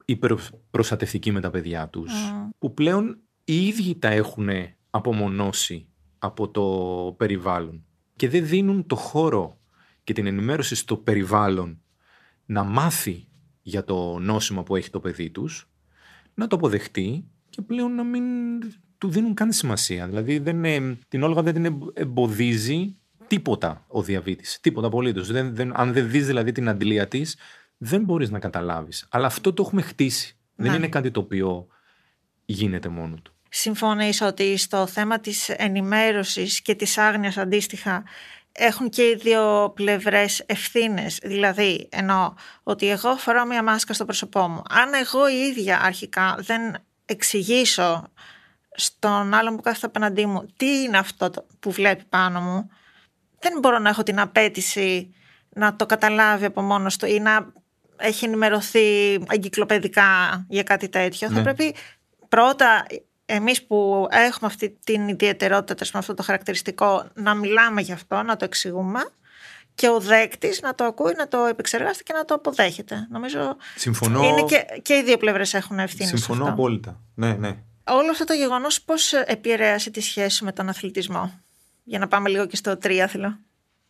υπερπροστατευτικοί 0.05 1.33
με 1.33 1.41
τα 1.41 1.51
παιδιά 1.51 1.89
τους, 1.89 2.13
που 2.59 2.75
πλέον 2.75 3.19
οι 3.45 3.67
ίδιοι 3.67 3.99
τα 3.99 4.09
έχουν 4.09 4.49
απομονώσει 4.91 5.87
από 6.19 6.49
το 6.51 7.15
περιβάλλον 7.19 7.85
και 8.17 8.29
δεν 8.29 8.47
δίνουν 8.47 8.87
το 8.87 8.97
χώρο 8.97 9.59
και 10.05 10.13
την 10.13 10.27
ενημέρωση 10.27 10.75
στο 10.75 10.97
περιβάλλον 10.97 11.81
να 12.47 12.63
μάθει 12.63 13.27
για 13.63 13.85
το 13.85 14.19
νόσημα 14.19 14.63
που 14.63 14.77
έχει 14.77 14.91
το 14.91 15.01
παιδί 15.01 15.31
τους, 15.31 15.71
να 16.35 16.47
το 16.47 16.57
αποδεχτεί 16.57 17.25
και 17.49 17.63
πλέον 17.63 17.95
να 17.95 18.05
μην 18.05 18.25
του 18.99 19.09
δίνουν 19.09 19.35
καν 19.35 19.53
σημασία. 19.53 20.07
Δηλαδή 20.07 20.39
δεν, 20.39 20.99
την 21.09 21.23
Όλγα 21.23 21.43
δεν 21.43 21.55
την 21.55 21.93
εμποδίζει 21.95 22.97
τίποτα 23.33 23.85
ο 23.89 24.03
διαβήτης, 24.03 24.59
τίποτα 24.61 24.87
απολύτως. 24.87 25.33
Δεν, 25.33 25.55
δεν, 25.55 25.73
αν 25.77 25.93
δεν 25.93 26.11
δεις 26.11 26.27
δηλαδή 26.27 26.53
την 26.53 26.69
αντλία 26.69 27.09
της, 27.09 27.37
δεν 27.77 28.05
μπορείς 28.05 28.31
να 28.31 28.39
καταλάβεις. 28.39 29.07
Αλλά 29.11 29.27
αυτό 29.27 29.53
το 29.53 29.63
έχουμε 29.63 29.83
χτίσει. 29.83 30.37
Δεν 30.55 30.71
ναι. 30.71 30.77
είναι 30.77 30.89
κάτι 30.89 31.11
το 31.11 31.21
οποίο 31.21 31.67
γίνεται 32.45 32.89
μόνο 32.89 33.17
του. 33.23 33.33
Συμφωνείς 33.49 34.21
ότι 34.21 34.57
στο 34.57 34.87
θέμα 34.87 35.21
της 35.21 35.49
ενημέρωσης 35.49 36.63
και 36.63 36.75
της 36.75 36.99
άγνοιας 36.99 37.37
αντίστοιχα 37.37 38.05
έχουν 38.53 38.89
και 38.89 39.03
οι 39.03 39.15
δύο 39.15 39.73
πλευρές 39.75 40.43
ευθύνες. 40.47 41.19
Δηλαδή, 41.23 41.89
εννοώ 41.91 42.35
ότι 42.63 42.89
εγώ 42.89 43.17
φοράω 43.17 43.47
μια 43.47 43.63
μάσκα 43.63 43.95
στο 43.95 44.05
πρόσωπό 44.05 44.49
μου. 44.49 44.63
Αν 44.69 44.95
εγώ 44.95 45.29
η 45.29 45.37
ίδια 45.37 45.81
αρχικά 45.81 46.37
δεν 46.39 46.77
εξηγήσω 47.05 48.09
στον 48.75 49.35
άλλον 49.35 49.57
που 49.57 49.63
κάθεται 49.63 49.87
απέναντί 49.87 50.27
μου 50.27 50.47
τι 50.57 50.83
είναι 50.83 50.99
αυτό 50.99 51.31
που 51.61 51.71
βλέπει 51.71 52.05
πάνω 52.09 52.41
μου, 52.41 52.71
δεν 53.43 53.59
μπορώ 53.61 53.79
να 53.79 53.89
έχω 53.89 54.03
την 54.03 54.21
απέτηση 54.21 55.15
να 55.49 55.77
το 55.77 55.87
καταλάβει 55.87 56.45
από 56.45 56.63
μόνος 56.63 56.97
του 56.97 57.07
ή 57.07 57.21
να 57.21 57.53
έχει 57.97 58.25
ενημερωθεί 58.25 59.13
εγκυκλοπαιδικά 59.13 60.45
για 60.49 60.63
κάτι 60.63 60.89
τέτοιο. 60.89 61.29
Θα 61.29 61.35
ναι. 61.35 61.43
πρέπει 61.43 61.75
πρώτα 62.29 62.87
εμείς 63.27 63.67
που 63.67 64.07
έχουμε 64.11 64.47
αυτή 64.47 64.79
την 64.85 65.09
ιδιαιτερότητα, 65.09 65.85
με 65.93 65.99
αυτό 65.99 66.15
το 66.15 66.23
χαρακτηριστικό, 66.23 67.07
να 67.15 67.35
μιλάμε 67.35 67.81
γι' 67.81 67.93
αυτό, 67.93 68.23
να 68.23 68.37
το 68.37 68.45
εξηγούμε 68.45 69.01
και 69.75 69.89
ο 69.89 70.01
δέκτης 70.01 70.61
να 70.61 70.75
το 70.75 70.85
ακούει, 70.85 71.13
να 71.17 71.29
το 71.29 71.45
επεξεργάζεται 71.45 72.03
και 72.03 72.13
να 72.13 72.25
το 72.25 72.35
αποδέχεται. 72.35 73.07
Νομίζω 73.11 73.57
Συμφωνώ... 73.77 74.25
είναι 74.25 74.43
και, 74.43 74.67
και 74.83 74.95
οι 74.95 75.03
δύο 75.03 75.17
πλευρές 75.17 75.55
έχουν 75.55 75.79
ευθύνη. 75.79 76.09
Συμφωνώ 76.09 76.49
απόλυτα. 76.49 77.01
Ναι, 77.15 77.33
ναι. 77.33 77.57
Όλο 77.85 78.11
αυτό 78.11 78.25
το 78.25 78.33
γεγονός 78.33 78.83
πώς 78.83 79.13
επηρέασε 79.13 79.91
τη 79.91 80.01
σχέση 80.01 80.45
με 80.45 80.53
τον 80.53 80.69
αθλητισμό, 80.69 81.41
για 81.83 81.99
να 81.99 82.09
πάμε 82.09 82.29
λίγο 82.29 82.47
και 82.47 82.57
στο 82.57 82.77
τρίαθλο. 82.77 83.39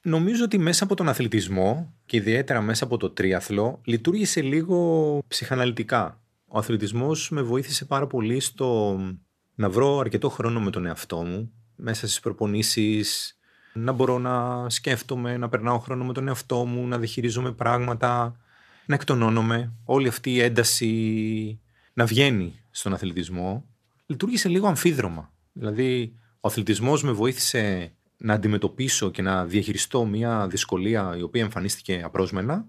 Νομίζω 0.02 0.44
ότι 0.44 0.58
μέσα 0.58 0.84
από 0.84 0.94
τον 0.94 1.08
αθλητισμό 1.08 1.94
και 2.06 2.16
ιδιαίτερα 2.16 2.60
μέσα 2.60 2.84
από 2.84 2.96
το 2.96 3.10
τρίαθλο 3.10 3.80
λειτουργήσε 3.84 4.42
λίγο 4.42 5.18
ψυχαναλυτικά. 5.28 6.20
Ο 6.46 6.58
αθλητισμός 6.58 7.30
με 7.30 7.42
βοήθησε 7.42 7.84
πάρα 7.84 8.06
πολύ 8.06 8.40
στο 8.40 9.00
να 9.54 9.70
βρω 9.70 9.98
αρκετό 9.98 10.28
χρόνο 10.28 10.60
με 10.60 10.70
τον 10.70 10.86
εαυτό 10.86 11.22
μου 11.22 11.52
μέσα 11.76 12.06
στις 12.06 12.20
προπονήσεις, 12.20 13.36
να 13.72 13.92
μπορώ 13.92 14.18
να 14.18 14.66
σκέφτομαι, 14.70 15.36
να 15.36 15.48
περνάω 15.48 15.78
χρόνο 15.78 16.04
με 16.04 16.12
τον 16.12 16.28
εαυτό 16.28 16.64
μου, 16.64 16.86
να 16.86 16.98
διαχειρίζομαι 16.98 17.52
πράγματα, 17.52 18.36
να 18.86 18.94
εκτονώνομαι. 18.94 19.72
Όλη 19.84 20.08
αυτή 20.08 20.30
η 20.32 20.40
ένταση 20.40 21.60
να 21.92 22.04
βγαίνει 22.04 22.60
στον 22.70 22.94
αθλητισμό 22.94 23.64
λειτουργήσε 24.06 24.48
λίγο 24.48 24.66
αμφίδρομα. 24.66 25.32
Δηλαδή, 25.52 26.16
ο 26.44 26.48
αθλητισμός 26.48 27.02
με 27.02 27.12
βοήθησε 27.12 27.92
να 28.16 28.34
αντιμετωπίσω 28.34 29.10
και 29.10 29.22
να 29.22 29.44
διαχειριστώ 29.46 30.04
μια 30.04 30.46
δυσκολία 30.46 31.14
η 31.18 31.22
οποία 31.22 31.42
εμφανίστηκε 31.42 32.00
απρόσμενα 32.04 32.66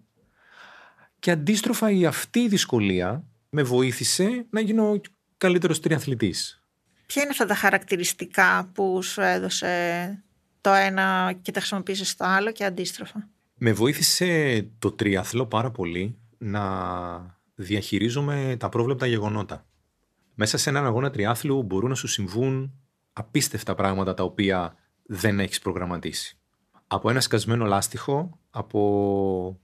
και 1.20 1.32
αντίστροφα 1.32 1.92
η 1.92 2.06
αυτή 2.06 2.40
η 2.40 2.48
δυσκολία 2.48 3.24
με 3.50 3.64
βοήθησε 3.64 4.46
να 4.50 4.60
γίνω 4.60 5.02
καλύτερος 5.38 5.80
τριαθλητής. 5.80 6.64
Ποια 7.06 7.22
είναι 7.22 7.32
αυτά 7.32 7.46
τα 7.46 7.56
χαρακτηριστικά 7.56 8.70
που 8.74 9.02
σου 9.02 9.22
έδωσε 9.22 10.24
το 10.62 10.74
ένα 10.74 11.34
και 11.42 11.52
τα 11.52 11.60
χρησιμοποίησες 11.60 12.10
στο 12.10 12.26
άλλο 12.26 12.52
και 12.52 12.66
αντίστροφα; 12.66 13.30
Με 13.58 13.72
βοήθησε 13.72 14.62
το 14.80 14.92
τριαθλό 14.92 15.46
πάρα 15.46 15.72
πολύ 15.72 16.18
να 16.38 16.62
διαχειρίζομαι 17.56 18.56
τα 18.60 18.70
πρόβλεπτα 18.70 19.06
γεγονότα. 19.06 19.66
Μέσα 20.34 20.58
σε 20.58 20.70
έναν 20.70 20.86
αγώνα 20.86 21.10
τριάθλου 21.10 21.64
μπορούν 21.64 21.90
να 21.90 21.96
σου 21.96 22.08
συμβούν 22.08 22.83
απίστευτα 23.14 23.76
πράγματα 23.76 24.14
τα 24.14 24.24
οποία 24.24 24.76
δεν 25.04 25.40
έχεις 25.40 25.60
προγραμματίσει. 25.60 26.38
Από 26.88 27.10
ένα 27.10 27.20
σκασμένο 27.20 27.66
λάστιχο, 27.66 28.40
από 28.50 29.60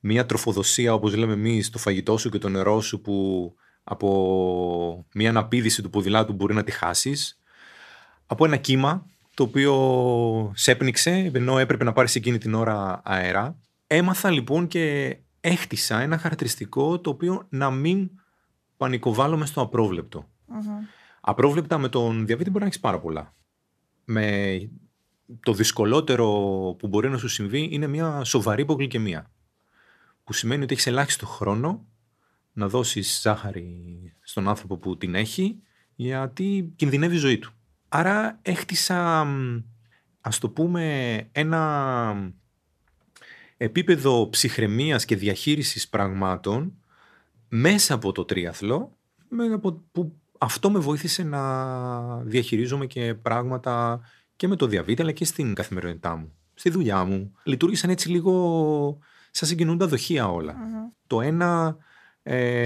μια 0.00 0.26
τροφοδοσία 0.26 0.94
όπως 0.94 1.14
λέμε 1.14 1.32
εμείς 1.32 1.70
το 1.70 1.78
φαγητό 1.78 2.16
σου 2.16 2.30
και 2.30 2.38
το 2.38 2.48
νερό 2.48 2.80
σου 2.80 3.00
που 3.00 3.54
από 3.84 5.06
μια 5.14 5.28
αναπήδηση 5.28 5.82
του 5.82 5.90
ποδηλάτου 5.90 6.32
μπορεί 6.32 6.54
να 6.54 6.64
τη 6.64 6.70
χάσεις, 6.70 7.38
από 8.26 8.44
ένα 8.44 8.56
κύμα 8.56 9.06
το 9.34 9.42
οποίο 9.42 10.52
σέπνιξε 10.54 11.30
ενώ 11.34 11.58
έπρεπε 11.58 11.84
να 11.84 11.92
πάρεις 11.92 12.14
εκείνη 12.14 12.38
την 12.38 12.54
ώρα 12.54 13.00
αέρα. 13.04 13.58
Έμαθα 13.86 14.30
λοιπόν 14.30 14.66
και 14.66 15.16
έχτισα 15.40 16.00
ένα 16.00 16.18
χαρακτηριστικό 16.18 17.00
το 17.00 17.10
οποίο 17.10 17.46
να 17.48 17.70
μην 17.70 18.10
πανικοβάλλομαι 18.76 19.46
στο 19.46 19.60
απροβλεπτο 19.60 20.28
Απρόβλεπτα 21.26 21.78
με 21.78 21.88
τον 21.88 22.26
διαβήτη 22.26 22.50
μπορεί 22.50 22.62
να 22.62 22.68
έχεις 22.68 22.80
πάρα 22.80 23.00
πολλά 23.00 23.34
με 24.04 24.58
το 25.40 25.52
δυσκολότερο 25.52 26.26
που 26.78 26.88
μπορεί 26.88 27.10
να 27.10 27.18
σου 27.18 27.28
συμβεί 27.28 27.68
είναι 27.70 27.86
μια 27.86 28.24
σοβαρή 28.24 28.62
υπογλυκαιμία. 28.62 29.30
Που 30.24 30.32
σημαίνει 30.32 30.62
ότι 30.62 30.72
έχεις 30.72 30.86
ελάχιστο 30.86 31.26
χρόνο 31.26 31.86
να 32.52 32.68
δώσεις 32.68 33.20
ζάχαρη 33.20 34.12
στον 34.20 34.48
άνθρωπο 34.48 34.76
που 34.76 34.96
την 34.96 35.14
έχει 35.14 35.62
γιατί 35.94 36.72
κινδυνεύει 36.76 37.14
η 37.14 37.18
ζωή 37.18 37.38
του. 37.38 37.52
Άρα 37.88 38.38
έχτισα, 38.42 39.26
ας 40.20 40.38
το 40.38 40.48
πούμε, 40.48 41.16
ένα 41.32 42.32
επίπεδο 43.56 44.28
ψυχραιμίας 44.28 45.04
και 45.04 45.16
διαχείρισης 45.16 45.88
πραγμάτων 45.88 46.72
μέσα 47.48 47.94
από 47.94 48.12
το 48.12 48.24
τρίαθλο 48.24 48.96
που 49.92 50.18
αυτό 50.38 50.70
με 50.70 50.78
βοήθησε 50.78 51.22
να 51.22 51.42
διαχειρίζομαι 52.18 52.86
και 52.86 53.14
πράγματα 53.14 54.00
και 54.36 54.48
με 54.48 54.56
το 54.56 54.66
διαβήτη 54.66 55.02
αλλά 55.02 55.12
και 55.12 55.24
στην 55.24 55.54
καθημερινότητά 55.54 56.16
μου. 56.16 56.32
Στη 56.54 56.70
δουλειά 56.70 57.04
μου. 57.04 57.32
Λειτουργήσαν 57.44 57.90
έτσι 57.90 58.10
λίγο 58.10 58.98
σαν 59.30 59.48
συγκινούντα 59.48 59.86
δοχεία 59.86 60.28
Το 61.06 61.20
ένα 61.20 61.76
ε, 62.22 62.64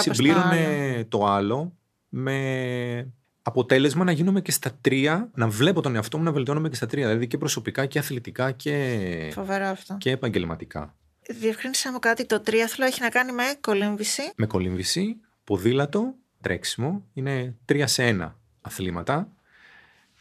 συμπλήρωνε 0.00 1.04
το 1.08 1.26
άλλο. 1.26 1.72
με 2.08 3.12
αποτέλεσμα 3.42 4.04
να 4.04 4.12
γίνομαι 4.12 4.40
και 4.40 4.50
στα 4.50 4.70
τρία, 4.80 5.30
να 5.34 5.48
βλέπω 5.48 5.80
τον 5.80 5.94
εαυτό 5.94 6.18
μου 6.18 6.24
να 6.24 6.32
βελτιώνομαι 6.32 6.68
και 6.68 6.74
στα 6.74 6.86
τρία. 6.86 7.06
Δηλαδή 7.06 7.26
και 7.26 7.38
προσωπικά 7.38 7.86
και 7.86 7.98
αθλητικά 7.98 8.50
και, 8.50 9.34
αυτό. 9.70 9.96
και 9.98 10.10
επαγγελματικά. 10.10 10.94
Διευκρίνησα 11.38 11.92
μου 11.92 11.98
κάτι, 11.98 12.26
το 12.26 12.40
τρίαθλο 12.40 12.84
έχει 12.84 13.00
να 13.00 13.08
κάνει 13.08 13.32
με 13.32 13.42
κολύμβηση. 13.60 14.22
Με 14.36 14.46
κολύμβηση, 14.46 15.20
ποδήλατο 15.44 16.14
τρέξιμο. 16.40 17.04
Είναι 17.12 17.54
τρία 17.64 17.86
σε 17.86 18.06
ένα 18.06 18.36
αθλήματα. 18.60 19.28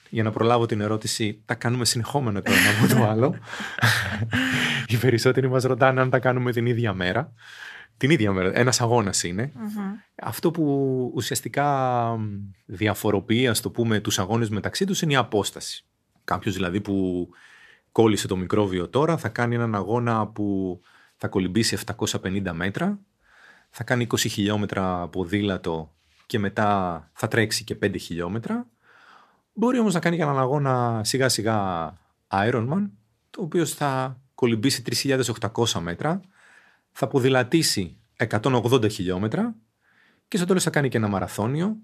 Για 0.09 0.23
να 0.23 0.31
προλάβω 0.31 0.65
την 0.65 0.81
ερώτηση, 0.81 1.41
τα 1.45 1.55
κάνουμε 1.55 1.85
συνεχόμενο 1.85 2.41
το 2.41 2.51
ένα 2.51 2.69
από 2.79 2.95
το 2.95 3.09
άλλο. 3.09 3.35
Οι 4.87 4.97
περισσότεροι 4.97 5.49
μας 5.49 5.63
ρωτάνε 5.63 6.01
αν 6.01 6.09
τα 6.09 6.19
κάνουμε 6.19 6.51
την 6.51 6.65
ίδια 6.65 6.93
μέρα. 6.93 7.33
Την 7.97 8.09
ίδια 8.09 8.31
μέρα, 8.31 8.51
ένας 8.57 8.81
αγώνας 8.81 9.23
Αυτό 10.15 10.51
που 10.51 10.63
ουσιαστικά 11.15 12.17
διαφοροποιεί, 12.65 13.47
ας 13.47 13.61
το 13.61 13.69
πούμε, 13.69 13.99
τους 13.99 14.19
αγώνες 14.19 14.49
μεταξύ 14.49 14.85
τους 14.85 15.01
είναι 15.01 15.13
η 15.13 15.15
απόσταση. 15.15 15.85
Κάποιος 16.23 16.55
δηλαδή 16.55 16.81
που 16.81 17.27
κόλλησε 17.91 18.27
το 18.27 18.35
μικρόβιο 18.35 18.87
τώρα 18.87 19.17
θα 19.17 19.29
κάνει 19.29 19.55
έναν 19.55 19.75
αγώνα 19.75 20.27
που 20.27 20.79
θα 21.15 21.27
κολυμπήσει 21.27 21.77
750 21.97 22.51
μέτρα, 22.53 22.99
θα 23.69 23.83
κάνει 23.83 24.07
20 24.11 24.17
χιλιόμετρα 24.17 25.07
ποδήλατο 25.07 25.93
και 26.29 26.39
μετά 26.39 27.09
θα 27.13 27.27
τρέξει 27.27 27.63
και 27.63 27.77
5 27.83 27.95
χιλιόμετρα. 27.99 28.67
Μπορεί 29.53 29.79
όμως 29.79 29.93
να 29.93 29.99
κάνει 29.99 30.15
και 30.15 30.21
έναν 30.21 30.39
αγώνα 30.39 31.01
σιγά 31.03 31.29
σιγά 31.29 31.93
Ironman, 32.27 32.89
το 33.29 33.41
οποίο 33.41 33.65
θα 33.65 34.19
κολυμπήσει 34.35 34.83
3.800 35.03 35.79
μέτρα, 35.79 36.21
θα 36.91 37.07
ποδηλατήσει 37.07 37.97
180 38.17 38.91
χιλιόμετρα 38.91 39.55
και 40.27 40.37
στο 40.37 40.45
τέλος 40.45 40.63
θα 40.63 40.69
κάνει 40.69 40.89
και 40.89 40.97
ένα 40.97 41.07
μαραθώνιο 41.07 41.77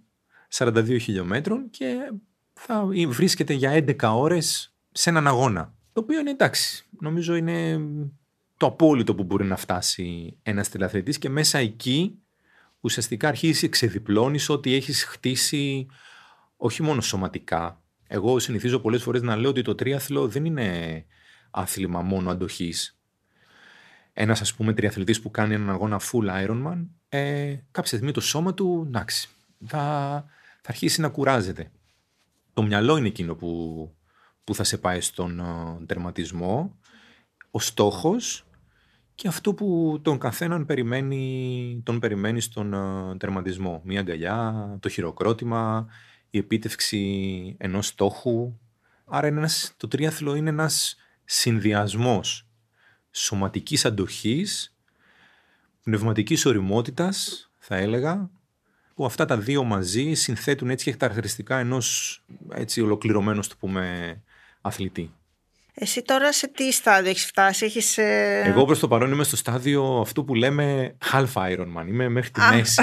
42 0.53 0.97
χιλιόμετρων 1.01 1.69
και 1.69 2.11
θα 2.53 2.85
βρίσκεται 3.07 3.53
για 3.53 3.71
11 3.71 3.95
ώρες 4.15 4.75
σε 4.91 5.09
έναν 5.09 5.27
αγώνα. 5.27 5.73
Το 5.93 6.01
οποίο 6.01 6.19
είναι 6.19 6.29
εντάξει, 6.29 6.85
νομίζω 6.99 7.35
είναι 7.35 7.79
το 8.57 8.65
απόλυτο 8.65 9.15
που 9.15 9.23
μπορεί 9.23 9.45
να 9.45 9.55
φτάσει 9.55 10.37
ένας 10.43 10.69
τελαθλητής 10.69 11.17
και 11.17 11.29
μέσα 11.29 11.57
εκεί 11.57 12.19
ουσιαστικά 12.85 13.27
αρχίζει 13.27 13.69
ξεδιπλώνεις 13.69 14.49
ότι 14.49 14.73
έχεις 14.73 15.03
χτίσει 15.03 15.87
όχι 16.57 16.83
μόνο 16.83 17.01
σωματικά. 17.01 17.81
Εγώ 18.07 18.39
συνηθίζω 18.39 18.79
πολλές 18.79 19.03
φορές 19.03 19.21
να 19.21 19.35
λέω 19.35 19.49
ότι 19.49 19.61
το 19.61 19.75
τρίαθλο 19.75 20.27
δεν 20.27 20.45
είναι 20.45 21.05
άθλημα 21.51 22.01
μόνο 22.01 22.29
αντοχής. 22.31 22.99
Ένας 24.13 24.41
ας 24.41 24.53
πούμε 24.53 24.73
τριαθλητής 24.73 25.21
που 25.21 25.31
κάνει 25.31 25.53
έναν 25.53 25.69
αγώνα 25.69 26.01
full 26.11 26.45
Ironman, 26.45 26.85
ε, 27.09 27.55
κάποια 27.71 27.87
στιγμή 27.87 28.11
το 28.11 28.21
σώμα 28.21 28.53
του, 28.53 28.83
εντάξει, 28.87 29.29
θα, 29.65 29.79
θα 30.61 30.69
αρχίσει 30.69 31.01
να 31.01 31.09
κουράζεται. 31.09 31.71
Το 32.53 32.63
μυαλό 32.63 32.97
είναι 32.97 33.07
εκείνο 33.07 33.35
που, 33.35 33.91
που 34.43 34.55
θα 34.55 34.63
σε 34.63 34.77
πάει 34.77 35.01
στον 35.01 35.41
uh, 35.41 35.85
τερματισμό. 35.85 36.79
Ο 37.51 37.59
στόχος 37.59 38.44
και 39.15 39.27
αυτό 39.27 39.53
που 39.53 39.99
τον 40.01 40.17
καθέναν 40.17 40.65
περιμένει, 40.65 41.81
τον 41.83 41.99
περιμένει 41.99 42.41
στον 42.41 42.73
uh, 42.75 43.19
τερματισμό. 43.19 43.81
Μία 43.83 43.99
αγκαλιά, 43.99 44.77
το 44.79 44.89
χειροκρότημα, 44.89 45.87
η 46.29 46.37
επίτευξη 46.37 47.55
ενός 47.59 47.87
στόχου. 47.87 48.59
Άρα 49.05 49.27
είναι 49.27 49.37
ένας, 49.37 49.73
το 49.77 49.87
τρίαθλο 49.87 50.35
είναι 50.35 50.49
ένας 50.49 50.95
συνδυασμός 51.25 52.47
σωματικής 53.11 53.85
αντοχής, 53.85 54.75
πνευματικής 55.83 56.45
οριμότητας, 56.45 57.49
θα 57.57 57.75
έλεγα, 57.75 58.29
που 58.95 59.05
αυτά 59.05 59.25
τα 59.25 59.37
δύο 59.37 59.63
μαζί 59.63 60.13
συνθέτουν 60.13 60.69
έτσι 60.69 60.85
και 60.85 60.91
τα 60.91 60.97
χαρακτηριστικά 60.99 61.57
ενός 61.57 62.21
έτσι 62.49 62.81
ολοκληρωμένου, 62.81 63.41
το 63.41 63.55
πούμε, 63.59 64.21
αθλητή. 64.61 65.13
Εσύ 65.77 66.01
τώρα 66.01 66.33
σε 66.33 66.47
τι 66.47 66.71
στάδιο 66.71 67.09
έχεις 67.09 67.25
φτάσει, 67.25 67.65
έχεις... 67.65 67.97
Ε, 67.97 68.43
Εγώ 68.45 68.65
προς 68.65 68.79
το 68.79 68.87
παρόν 68.87 69.11
είμαι 69.11 69.23
στο 69.23 69.35
στάδιο 69.35 69.99
αυτού 69.99 70.25
που 70.25 70.35
λέμε 70.35 70.97
half 71.11 71.33
Ironman, 71.33 71.87
είμαι 71.87 72.09
μέχρι 72.09 72.31
τη 72.31 72.41
μέση. 72.51 72.81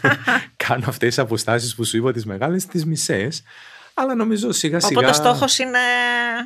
Κάνω 0.66 0.84
αυτές 0.86 1.08
τις 1.08 1.18
αποστάσεις 1.18 1.74
που 1.74 1.84
σου 1.84 1.96
είπα 1.96 2.12
τις 2.12 2.26
μεγάλες, 2.26 2.66
τις 2.66 2.86
μισές. 2.86 3.42
Αλλά 3.94 4.14
νομίζω 4.14 4.52
σιγά 4.52 4.80
σιγά. 4.80 5.00
Οπότε 5.00 5.10
ο 5.10 5.12
στόχος 5.12 5.58
είναι. 5.58 5.78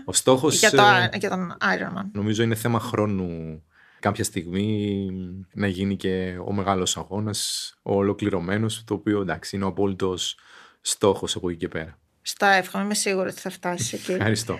Ο 0.04 0.12
στόχος, 0.12 0.58
για, 0.58 0.70
το, 0.70 0.82
ε, 1.12 1.16
για 1.18 1.28
τον 1.28 1.56
Ironman. 1.60 2.10
Νομίζω 2.12 2.42
είναι 2.42 2.54
θέμα 2.54 2.80
χρόνου 2.80 3.62
κάποια 4.00 4.24
στιγμή 4.24 5.08
να 5.52 5.66
γίνει 5.66 5.96
και 5.96 6.36
ο 6.46 6.52
μεγάλος 6.52 6.96
αγώνας, 6.96 7.72
ο 7.82 7.94
ολοκληρωμένος, 7.94 8.84
το 8.86 8.94
οποίο 8.94 9.20
εντάξει 9.20 9.56
είναι 9.56 9.64
ο 9.64 9.68
απόλυτος 9.68 10.38
στόχος 10.80 11.36
από 11.36 11.48
εκεί 11.48 11.58
και 11.58 11.68
πέρα. 11.68 11.98
Στα 12.22 12.46
εύχομαι, 12.46 12.84
είμαι 12.84 12.94
σίγουρη 12.94 13.28
ότι 13.28 13.40
θα 13.40 13.50
φτάσεις 13.50 13.92
εκεί. 13.92 14.12
Ευχαριστώ. 14.12 14.58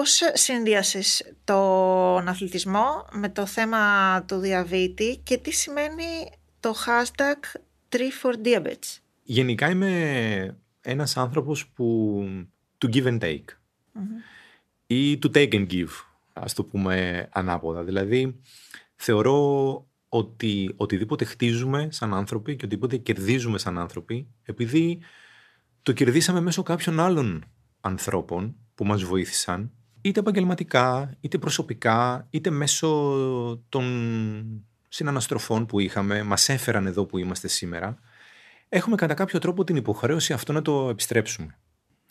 Πώς 0.00 0.20
συνδυάσεις 0.32 1.34
τον 1.44 2.28
αθλητισμό 2.28 3.06
με 3.12 3.28
το 3.28 3.46
θέμα 3.46 4.24
του 4.24 4.36
διαβήτη 4.36 5.20
και 5.22 5.38
τι 5.38 5.50
σημαίνει 5.50 6.30
το 6.60 6.74
hashtag 6.86 7.60
3for 7.88 8.34
Γενικά 9.22 9.70
είμαι 9.70 10.56
ένας 10.80 11.16
άνθρωπος 11.16 11.68
που 11.68 12.24
to 12.78 12.94
give 12.94 13.04
and 13.04 13.18
take 13.20 13.44
ή 14.86 15.18
to 15.22 15.30
take 15.34 15.52
and 15.52 15.66
give, 15.70 15.90
ας 16.32 16.54
το 16.54 16.64
πούμε 16.64 17.28
ανάποδα. 17.32 17.84
Δηλαδή 17.84 18.40
θεωρώ 18.96 19.86
ότι 20.08 20.74
οτιδήποτε 20.76 21.24
χτίζουμε 21.24 21.88
σαν 21.90 22.14
άνθρωποι 22.14 22.56
και 22.56 22.64
οτιδήποτε 22.64 22.96
κερδίζουμε 22.96 23.58
σαν 23.58 23.78
άνθρωποι, 23.78 24.28
επειδή 24.42 25.00
το 25.82 25.92
κερδίσαμε 25.92 26.40
μέσω 26.40 26.62
κάποιων 26.62 27.00
άλλων 27.00 27.44
ανθρώπων 27.80 28.56
που 28.74 28.84
μας 28.84 29.02
βοήθησαν, 29.02 29.72
είτε 30.00 30.20
επαγγελματικά, 30.20 31.16
είτε 31.20 31.38
προσωπικά, 31.38 32.26
είτε 32.30 32.50
μέσω 32.50 32.88
των 33.68 33.84
συναναστροφών 34.88 35.66
που 35.66 35.80
είχαμε, 35.80 36.22
μας 36.22 36.48
έφεραν 36.48 36.86
εδώ 36.86 37.04
που 37.04 37.18
είμαστε 37.18 37.48
σήμερα, 37.48 37.98
έχουμε 38.68 38.96
κατά 38.96 39.14
κάποιο 39.14 39.38
τρόπο 39.38 39.64
την 39.64 39.76
υποχρέωση 39.76 40.32
αυτό 40.32 40.52
να 40.52 40.62
το 40.62 40.88
επιστρέψουμε. 40.88 41.58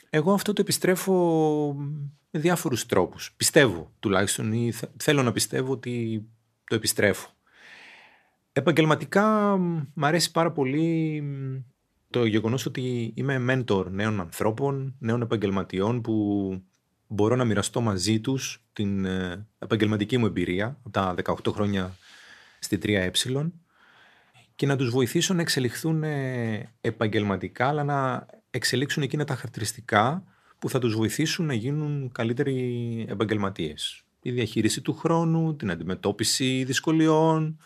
Εγώ 0.10 0.34
αυτό 0.34 0.54
το 0.54 0.62
επιστρέφω 0.62 1.76
με 2.32 2.40
διάφορους 2.40 2.86
τρόπους. 2.86 3.34
Πιστεύω 3.38 3.92
τουλάχιστον 4.00 4.52
ή 4.54 4.72
θέλω 4.98 5.24
να 5.24 5.32
πιστεύω 5.32 5.72
ότι 5.72 6.26
το 6.64 6.76
επιστρέφω. 6.76 7.30
Επαγγελματικά 8.52 9.58
μου 9.94 10.06
αρέσει 10.06 10.32
πάρα 10.32 10.52
πολύ 10.52 11.24
το 12.10 12.26
γεγονός 12.26 12.66
ότι 12.66 13.12
είμαι 13.16 13.46
mentor 13.50 13.86
νέων 13.90 14.20
ανθρώπων, 14.20 14.96
νέων 15.00 15.22
επαγγελματιών 15.22 16.02
που 16.02 16.52
μπορώ 17.12 17.36
να 17.36 17.46
μοιραστώ 17.46 17.82
μαζί 17.82 18.20
τους 18.20 18.64
την 18.74 19.06
ε, 19.06 19.48
επαγγελματική 19.60 20.18
μου 20.18 20.26
εμπειρία 20.26 20.78
από 20.80 20.90
τα 20.90 21.16
18 21.24 21.52
χρόνια 21.54 21.96
στη 22.60 22.80
3Ε 22.84 23.10
και 24.56 24.66
να 24.66 24.76
τους 24.76 24.90
βοηθήσω 24.90 25.34
να 25.34 25.42
εξελιχθούν 25.42 26.04
ε, 26.04 26.74
επαγγελματικά 26.82 27.68
αλλά 27.68 27.84
να 27.84 28.26
εξελίξουν 28.50 29.04
εκείνα 29.04 29.24
τα 29.26 29.36
χαρακτηριστικά 29.36 30.24
που 30.60 30.70
θα 30.70 30.80
τους 30.80 30.96
βοηθήσουν 30.96 31.46
να 31.46 31.54
γίνουν 31.54 32.12
καλύτεροι 32.12 33.06
επαγγελματίες. 33.10 34.04
Η 34.22 34.32
διαχείριση 34.32 34.82
του 34.82 34.94
χρόνου, 34.94 35.56
την 35.56 35.72
αντιμετώπιση 35.72 36.64
δυσκολιών. 36.64 37.60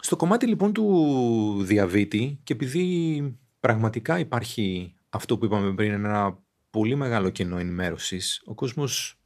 Στο 0.00 0.16
κομμάτι 0.16 0.46
λοιπόν 0.46 0.72
του 0.72 1.62
διαβήτη 1.62 2.40
και 2.42 2.52
επειδή 2.52 3.38
πραγματικά 3.60 4.18
υπάρχει 4.18 4.94
αυτό 5.08 5.38
που 5.38 5.44
είπαμε 5.44 5.74
πριν 5.74 5.92
ένα 5.92 6.38
πολύ 6.70 6.94
μεγάλο 6.94 7.30
κενό 7.30 7.58
ενημέρωσης. 7.58 8.42
Ο 8.44 8.54
κόσμος 8.54 9.20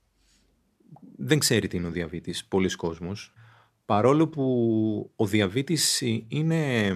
δεν 1.16 1.38
ξέρει 1.38 1.68
τι 1.68 1.76
είναι 1.76 1.87
ο 1.87 1.90
διαβήτης, 1.90 2.44
πολλοί 2.44 2.70
κόσμος. 2.70 3.33
Παρόλο 3.85 4.28
που 4.28 5.12
ο 5.16 5.26
διαβήτης 5.26 6.00
είναι 6.28 6.90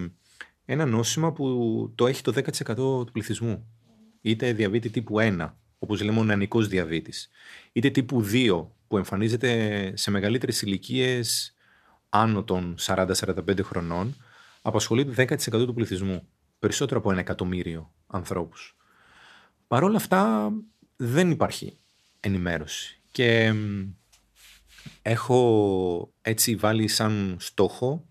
ένα 0.65 0.87
νόσημα 0.87 1.33
που 1.33 1.93
το 1.95 2.07
έχει 2.07 2.23
το 2.23 2.33
10% 2.33 2.75
του 2.75 3.09
πληθυσμού. 3.13 3.67
Είτε 4.21 4.53
διαβήτη 4.53 4.91
τύπου 4.91 5.17
1, 5.19 5.55
όπως 5.79 6.03
λέμε 6.03 6.19
ο 6.19 6.25
νεανικός 6.25 6.69
διαβήτης, 6.69 7.31
είτε 7.73 7.91
τύπου 7.91 8.23
2, 8.23 8.67
που 8.89 8.97
εμφανίζεται 8.97 9.93
σε 9.97 10.11
μεγαλύτερες 10.11 10.63
ηλικίες 10.63 11.55
άνω 12.09 12.45
των 12.45 12.75
40-45 12.79 13.63
χρονών, 13.63 14.17
απασχολεί 14.63 15.05
το 15.05 15.13
10% 15.13 15.67
του 15.67 15.75
πληθυσμού. 15.75 16.29
Περισσότερο 16.59 17.01
από 17.01 17.11
ένα 17.11 17.21
εκατομμύριο 17.21 17.93
ανθρώπους. 18.07 18.77
Παρ' 19.69 19.83
όλα 19.83 19.97
αυτά 19.97 20.53
δεν 20.97 21.31
υπάρχει 21.31 21.79
ενημέρωση. 22.21 23.01
Και 23.11 23.55
έχω 25.03 26.13
έτσι 26.23 26.55
βάλει 26.57 26.89
σαν 26.89 27.37
στόχο 27.41 28.07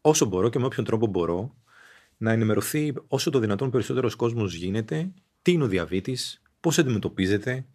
όσο 0.00 0.26
μπορώ 0.26 0.48
και 0.48 0.58
με 0.58 0.64
όποιον 0.64 0.84
τρόπο 0.84 1.06
μπορώ 1.06 1.54
να 2.16 2.32
ενημερωθεί 2.32 2.92
όσο 3.08 3.30
το 3.30 3.38
δυνατόν 3.38 3.70
περισσότερος 3.70 4.14
κόσμος 4.14 4.54
γίνεται 4.54 5.12
τι 5.42 5.52
είναι 5.52 5.64
ο 5.64 5.66
διαβήτης, 5.66 6.42
πώς 6.60 6.78
αντιμετωπίζεται, 6.78 7.66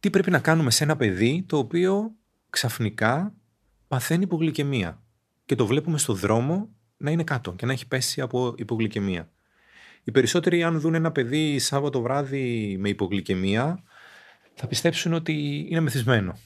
τι 0.00 0.10
πρέπει 0.10 0.30
να 0.30 0.38
κάνουμε 0.38 0.70
σε 0.70 0.84
ένα 0.84 0.96
παιδί 0.96 1.44
το 1.48 1.58
οποίο 1.58 2.14
ξαφνικά 2.50 3.34
παθαίνει 3.88 4.22
υπογλυκαιμία 4.22 5.02
και 5.44 5.54
το 5.54 5.66
βλέπουμε 5.66 5.98
στο 5.98 6.14
δρόμο 6.14 6.68
να 6.96 7.10
είναι 7.10 7.24
κάτω 7.24 7.52
και 7.52 7.66
να 7.66 7.72
έχει 7.72 7.88
πέσει 7.88 8.20
από 8.20 8.54
υπογλυκαιμία. 8.56 9.30
Οι 10.04 10.10
περισσότεροι 10.10 10.62
αν 10.62 10.80
δουν 10.80 10.94
ένα 10.94 11.12
παιδί 11.12 11.58
Σάββατο 11.58 12.00
βράδυ 12.00 12.76
με 12.78 12.88
υπογλυκαιμία 12.88 13.82
θα 14.54 14.66
πιστέψουν 14.66 15.12
ότι 15.12 15.66
είναι 15.70 15.80
μεθυσμένο 15.80 16.38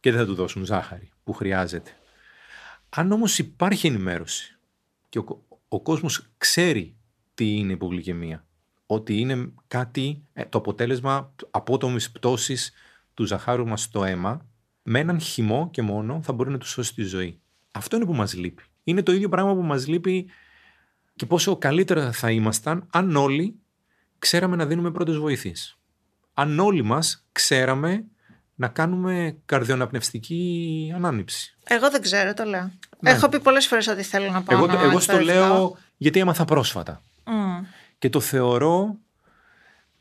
και 0.00 0.10
δεν 0.10 0.20
θα 0.20 0.26
του 0.26 0.34
δώσουν 0.34 0.64
ζάχαρη 0.64 1.10
που 1.24 1.32
χρειάζεται. 1.32 1.90
Αν 2.88 3.12
όμως 3.12 3.38
υπάρχει 3.38 3.86
ενημέρωση 3.86 4.58
και 5.08 5.18
ο, 5.18 5.44
ο 5.68 5.80
κόσμος 5.80 6.28
ξέρει 6.38 6.96
τι 7.34 7.56
είναι 7.56 7.72
υπογλυκαιμία, 7.72 8.46
ότι 8.86 9.18
είναι 9.18 9.52
κάτι, 9.66 10.26
ε, 10.32 10.44
το 10.44 10.58
αποτέλεσμα 10.58 11.34
απότομης 11.50 12.10
πτώσης 12.10 12.72
του 13.14 13.24
ζαχάρου 13.24 13.66
μας 13.66 13.82
στο 13.82 14.04
αίμα, 14.04 14.46
με 14.82 14.98
έναν 14.98 15.20
χυμό 15.20 15.70
και 15.70 15.82
μόνο 15.82 16.20
θα 16.22 16.32
μπορεί 16.32 16.50
να 16.50 16.58
του 16.58 16.66
σώσει 16.66 16.94
τη 16.94 17.02
ζωή. 17.02 17.40
Αυτό 17.70 17.96
είναι 17.96 18.04
που 18.04 18.14
μας 18.14 18.34
λείπει. 18.34 18.62
Είναι 18.84 19.02
το 19.02 19.12
ίδιο 19.12 19.28
πράγμα 19.28 19.54
που 19.54 19.62
μας 19.62 19.86
λείπει 19.86 20.30
και 21.16 21.26
πόσο 21.26 21.56
καλύτερα 21.56 22.12
θα 22.12 22.30
ήμασταν 22.30 22.86
αν 22.92 23.16
όλοι 23.16 23.58
ξέραμε 24.18 24.56
να 24.56 24.66
δίνουμε 24.66 24.90
πρώτες 24.90 25.16
βοήθειες. 25.16 25.78
Αν 26.34 26.58
όλοι 26.58 26.82
μας 26.82 27.26
ξέραμε 27.32 28.04
να 28.54 28.68
κάνουμε 28.68 29.36
καρδιοναπνευστική 29.46 30.92
ανάνυψη. 30.94 31.56
Εγώ 31.64 31.90
δεν 31.90 32.00
ξέρω, 32.02 32.34
το 32.34 32.44
λέω. 32.44 32.72
Ναι. 33.00 33.10
Έχω 33.10 33.28
πει 33.28 33.40
πολλές 33.40 33.66
φορές 33.66 33.86
ότι 33.86 34.02
θέλω 34.02 34.30
να 34.30 34.42
πάω 34.42 34.58
Εγώ, 34.58 34.66
να 34.66 34.82
εγώ 34.82 35.00
στο 35.00 35.20
λέω 35.20 35.76
γιατί 35.96 36.20
έμαθα 36.20 36.44
πρόσφατα. 36.44 37.02
Και 37.98 38.08
το 38.08 38.20
θεωρώ 38.20 38.98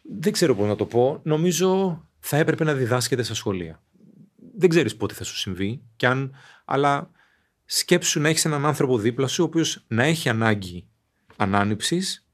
δεν 0.02 0.32
ξέρω 0.32 0.56
πώς 0.56 0.67
να 0.67 0.76
το 0.76 0.86
πω. 0.86 1.19
Νομίζω 1.23 2.02
θα 2.19 2.38
έπρεπε 2.38 2.63
να 2.63 2.73
διδάσκεται 2.73 3.23
στα 3.23 3.34
σχολεία. 3.34 3.82
Δεν 4.58 4.69
ξέρεις 4.69 4.95
πότε 4.95 5.13
θα 5.13 5.23
σου 5.23 5.38
συμβεί, 5.38 5.82
κι 5.95 6.06
αν, 6.06 6.36
αλλά 6.65 7.10
σκέψου 7.65 8.19
να 8.19 8.30
έχεις 8.30 8.45
έναν 8.45 8.65
άνθρωπο 8.65 8.97
δίπλα 8.97 9.28
σου, 9.28 9.43
ο 9.43 9.45
οποίος 9.45 9.84
να 9.88 10.04
έχει 10.04 10.30
ανάγκη 10.30 10.88
ανάνυψης. 11.38 12.28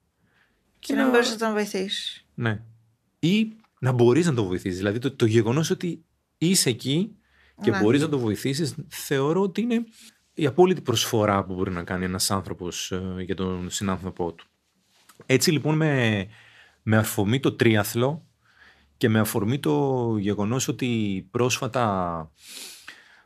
Και, 0.80 0.94
να, 0.94 1.04
να 1.04 1.10
μπορείς 1.10 1.30
να 1.30 1.38
τον 1.38 1.52
βοηθήσει. 1.52 2.26
Ναι. 2.34 2.62
Ή 3.20 3.54
να 3.80 3.92
μπορείς 3.92 4.26
να 4.26 4.34
τον 4.34 4.46
βοηθήσεις. 4.46 4.78
Δηλαδή 4.78 5.00
το, 5.00 5.12
το 5.16 5.26
γεγονός 5.26 5.70
ότι 5.70 6.06
είσαι 6.38 6.70
εκεί 6.70 7.16
και 7.62 7.72
ναι. 7.72 7.80
μπορείς 7.80 8.02
να 8.02 8.10
τον 8.10 8.20
βοηθήσεις, 8.20 8.76
θεωρώ 8.88 9.42
ότι 9.42 9.62
είναι 9.62 9.84
η 10.34 10.46
απόλυτη 10.46 10.82
προσφορά 10.82 11.46
που 11.46 11.54
μπορεί 11.54 11.72
να 11.72 11.84
κάνει 11.84 12.06
ένας 12.06 12.32
άνθρωπος 12.32 12.92
ε, 12.92 13.16
για 13.18 13.36
τον 13.36 13.70
συνάνθρωπό 13.70 14.34
του. 14.34 14.48
Έτσι 15.26 15.52
λοιπόν 15.52 15.76
με, 15.76 16.26
με 16.84 16.98
αφορμή 16.98 17.40
το 17.40 17.54
τρίαθλο 17.54 18.26
και 18.98 19.10
με 19.10 19.20
αφορμή 19.20 19.60
το 19.60 20.16
γεγονός 20.18 20.68
ότι 20.68 21.28
πρόσφατα 21.32 22.32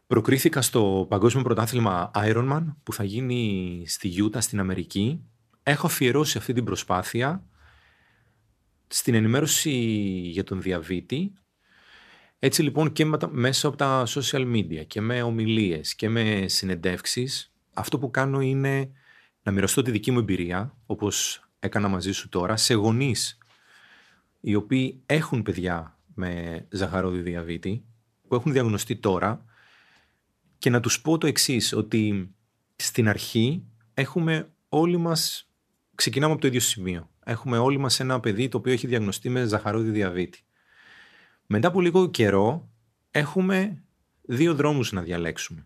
προκρίθηκα 0.07 0.61
στο 0.61 1.05
Παγκόσμιο 1.09 1.43
Πρωτάθλημα 1.43 2.11
Ironman 2.15 2.63
που 2.83 2.93
θα 2.93 3.03
γίνει 3.03 3.83
στη 3.87 4.07
Γιούτα 4.07 4.41
στην 4.41 4.59
Αμερική, 4.59 5.23
έχω 5.63 5.87
αφιερώσει 5.87 6.37
αυτή 6.37 6.53
την 6.53 6.63
προσπάθεια 6.63 7.47
στην 8.87 9.13
ενημέρωση 9.13 9.71
για 10.31 10.43
τον 10.43 10.61
διαβήτη. 10.61 11.33
Έτσι 12.39 12.63
λοιπόν 12.63 12.91
και 12.91 13.05
μέσα 13.29 13.67
από 13.67 13.77
τα 13.77 14.03
social 14.07 14.53
media 14.55 14.83
και 14.87 15.01
με 15.01 15.21
ομιλίες 15.21 15.95
και 15.95 16.09
με 16.09 16.47
συνεντεύξεις 16.47 17.53
αυτό 17.73 17.99
που 17.99 18.11
κάνω 18.11 18.41
είναι 18.41 18.91
να 19.43 19.51
μοιραστώ 19.51 19.81
τη 19.81 19.91
δική 19.91 20.11
μου 20.11 20.19
εμπειρία 20.19 20.77
όπως 20.85 21.43
έκανα 21.59 21.87
μαζί 21.87 22.11
σου 22.11 22.29
τώρα 22.29 22.57
σε 22.57 22.73
γονείς 22.73 23.37
οι 24.39 24.55
οποίοι 24.55 25.01
έχουν 25.05 25.43
παιδιά 25.43 25.99
με 26.13 26.65
ζαχαρόδι 26.69 27.21
διαβήτη 27.21 27.85
που 28.27 28.35
έχουν 28.35 28.51
διαγνωστεί 28.51 28.95
τώρα 28.95 29.45
και 30.57 30.69
να 30.69 30.79
τους 30.79 31.01
πω 31.01 31.17
το 31.17 31.27
εξής 31.27 31.73
ότι 31.73 32.33
στην 32.75 33.09
αρχή 33.09 33.63
έχουμε 33.93 34.51
όλοι 34.69 34.97
μας 34.97 35.52
ξεκινάμε 35.95 36.31
από 36.31 36.41
το 36.41 36.47
ίδιο 36.47 36.59
σημείο. 36.59 37.09
Έχουμε 37.23 37.57
όλοι 37.57 37.77
μας 37.77 37.99
ένα 37.99 38.19
παιδί 38.19 38.47
το 38.47 38.57
οποίο 38.57 38.73
έχει 38.73 38.87
διαγνωστεί 38.87 39.29
με 39.29 39.45
ζαχαρόδι 39.45 39.89
διαβήτη. 39.89 40.43
Μετά 41.45 41.67
από 41.67 41.81
λίγο 41.81 42.09
καιρό 42.09 42.69
έχουμε 43.11 43.83
δύο 44.21 44.55
δρόμους 44.55 44.91
να 44.91 45.01
διαλέξουμε. 45.01 45.65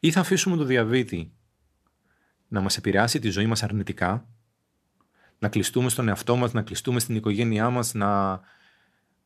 Ή 0.00 0.10
θα 0.10 0.20
αφήσουμε 0.20 0.56
το 0.56 0.64
διαβήτη 0.64 1.32
να 2.48 2.60
μας 2.60 2.76
επηρεάσει 2.76 3.18
τη 3.18 3.28
ζωή 3.28 3.46
μας 3.46 3.62
αρνητικά, 3.62 4.28
να 5.38 5.48
κλειστούμε 5.48 5.88
στον 5.88 6.08
εαυτό 6.08 6.36
μας, 6.36 6.52
να 6.52 6.62
κλειστούμε 6.62 7.00
στην 7.00 7.16
οικογένειά 7.16 7.70
μας, 7.70 7.94
να 7.94 8.40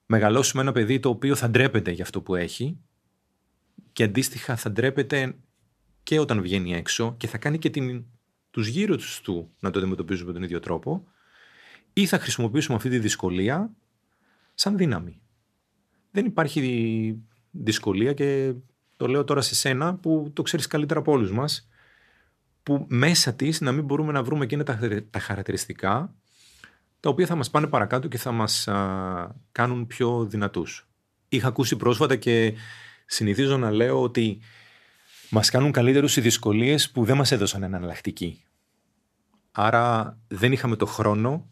μεγαλώσουμε 0.07 0.63
ένα 0.63 0.73
παιδί 0.73 1.01
το 1.01 1.09
οποίο 1.09 1.35
θα 1.35 1.51
ντρέπεται 1.51 1.91
για 1.91 2.05
αυτό 2.05 2.21
που 2.21 2.35
έχει 2.35 2.79
και 3.93 4.03
αντίστοιχα 4.03 4.57
θα 4.57 4.71
ντρέπεται 4.71 5.37
και 6.03 6.19
όταν 6.19 6.43
βγαίνει 6.43 6.75
έξω 6.75 7.15
και 7.17 7.27
θα 7.27 7.39
κάνει 7.39 7.59
και 7.59 7.71
την, 7.71 8.05
τους 8.51 8.67
γύρω 8.67 8.97
τους 8.97 9.23
να 9.61 9.71
το 9.71 9.79
αντιμετωπίζουν 9.79 10.27
με 10.27 10.33
τον 10.33 10.43
ίδιο 10.43 10.61
τρόπο 10.61 11.05
ή 11.93 12.07
θα 12.07 12.19
χρησιμοποιήσουμε 12.19 12.77
αυτή 12.77 12.89
τη 12.89 12.99
δυσκολία 12.99 13.71
σαν 14.55 14.77
δύναμη. 14.77 15.21
Δεν 16.11 16.25
υπάρχει 16.25 17.19
δυσκολία 17.51 18.13
και 18.13 18.55
το 18.97 19.07
λέω 19.07 19.25
τώρα 19.25 19.41
σε 19.41 19.55
σένα 19.55 19.95
που 19.95 20.31
το 20.33 20.43
ξέρεις 20.43 20.67
καλύτερα 20.67 21.01
από 21.01 21.13
όλους 21.13 21.33
μας 21.33 21.69
που 22.63 22.87
μέσα 22.89 23.35
της 23.35 23.61
να 23.61 23.73
μην 23.73 23.85
μπορούμε 23.85 24.13
να 24.13 24.23
βρούμε 24.23 24.45
εκείνα 24.45 24.65
τα, 24.65 24.79
τα 25.11 25.19
χαρακτηριστικά 25.19 26.15
τα 27.01 27.09
οποία 27.09 27.27
θα 27.27 27.35
μας 27.35 27.51
πάνε 27.51 27.67
παρακάτω 27.67 28.09
και 28.09 28.19
θα 28.19 28.33
μας 28.33 28.69
κάνουν 29.53 29.87
πιο 29.87 30.25
δυνατούς. 30.25 30.89
Είχα 31.29 31.49
ακούσει 31.49 31.77
πρόσφατα 31.77 32.17
και 32.17 32.55
συνηθίζω 33.07 33.57
να 33.57 33.71
λέω 33.71 34.03
ότι 34.03 34.41
μας 35.31 35.51
κάνουν 35.51 35.73
καλύτερους 35.73 36.17
οι 36.17 36.21
δυσκολίες 36.21 36.91
που 36.91 37.05
δεν 37.05 37.17
μας 37.17 37.33
έδωσαν 37.33 37.63
εναλλακτική. 37.63 38.45
Άρα 39.53 40.19
δεν 40.29 40.53
είχαμε 40.53 40.77
το 40.77 40.87
χρόνο 40.87 41.51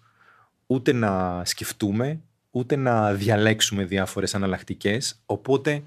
ούτε 0.66 0.92
να 0.92 1.42
σκεφτούμε, 1.44 2.20
ούτε 2.50 2.76
να 2.76 3.14
διαλέξουμε 3.14 3.84
διάφορες 3.84 4.34
αναλλακτικέ, 4.34 4.98
οπότε 5.26 5.84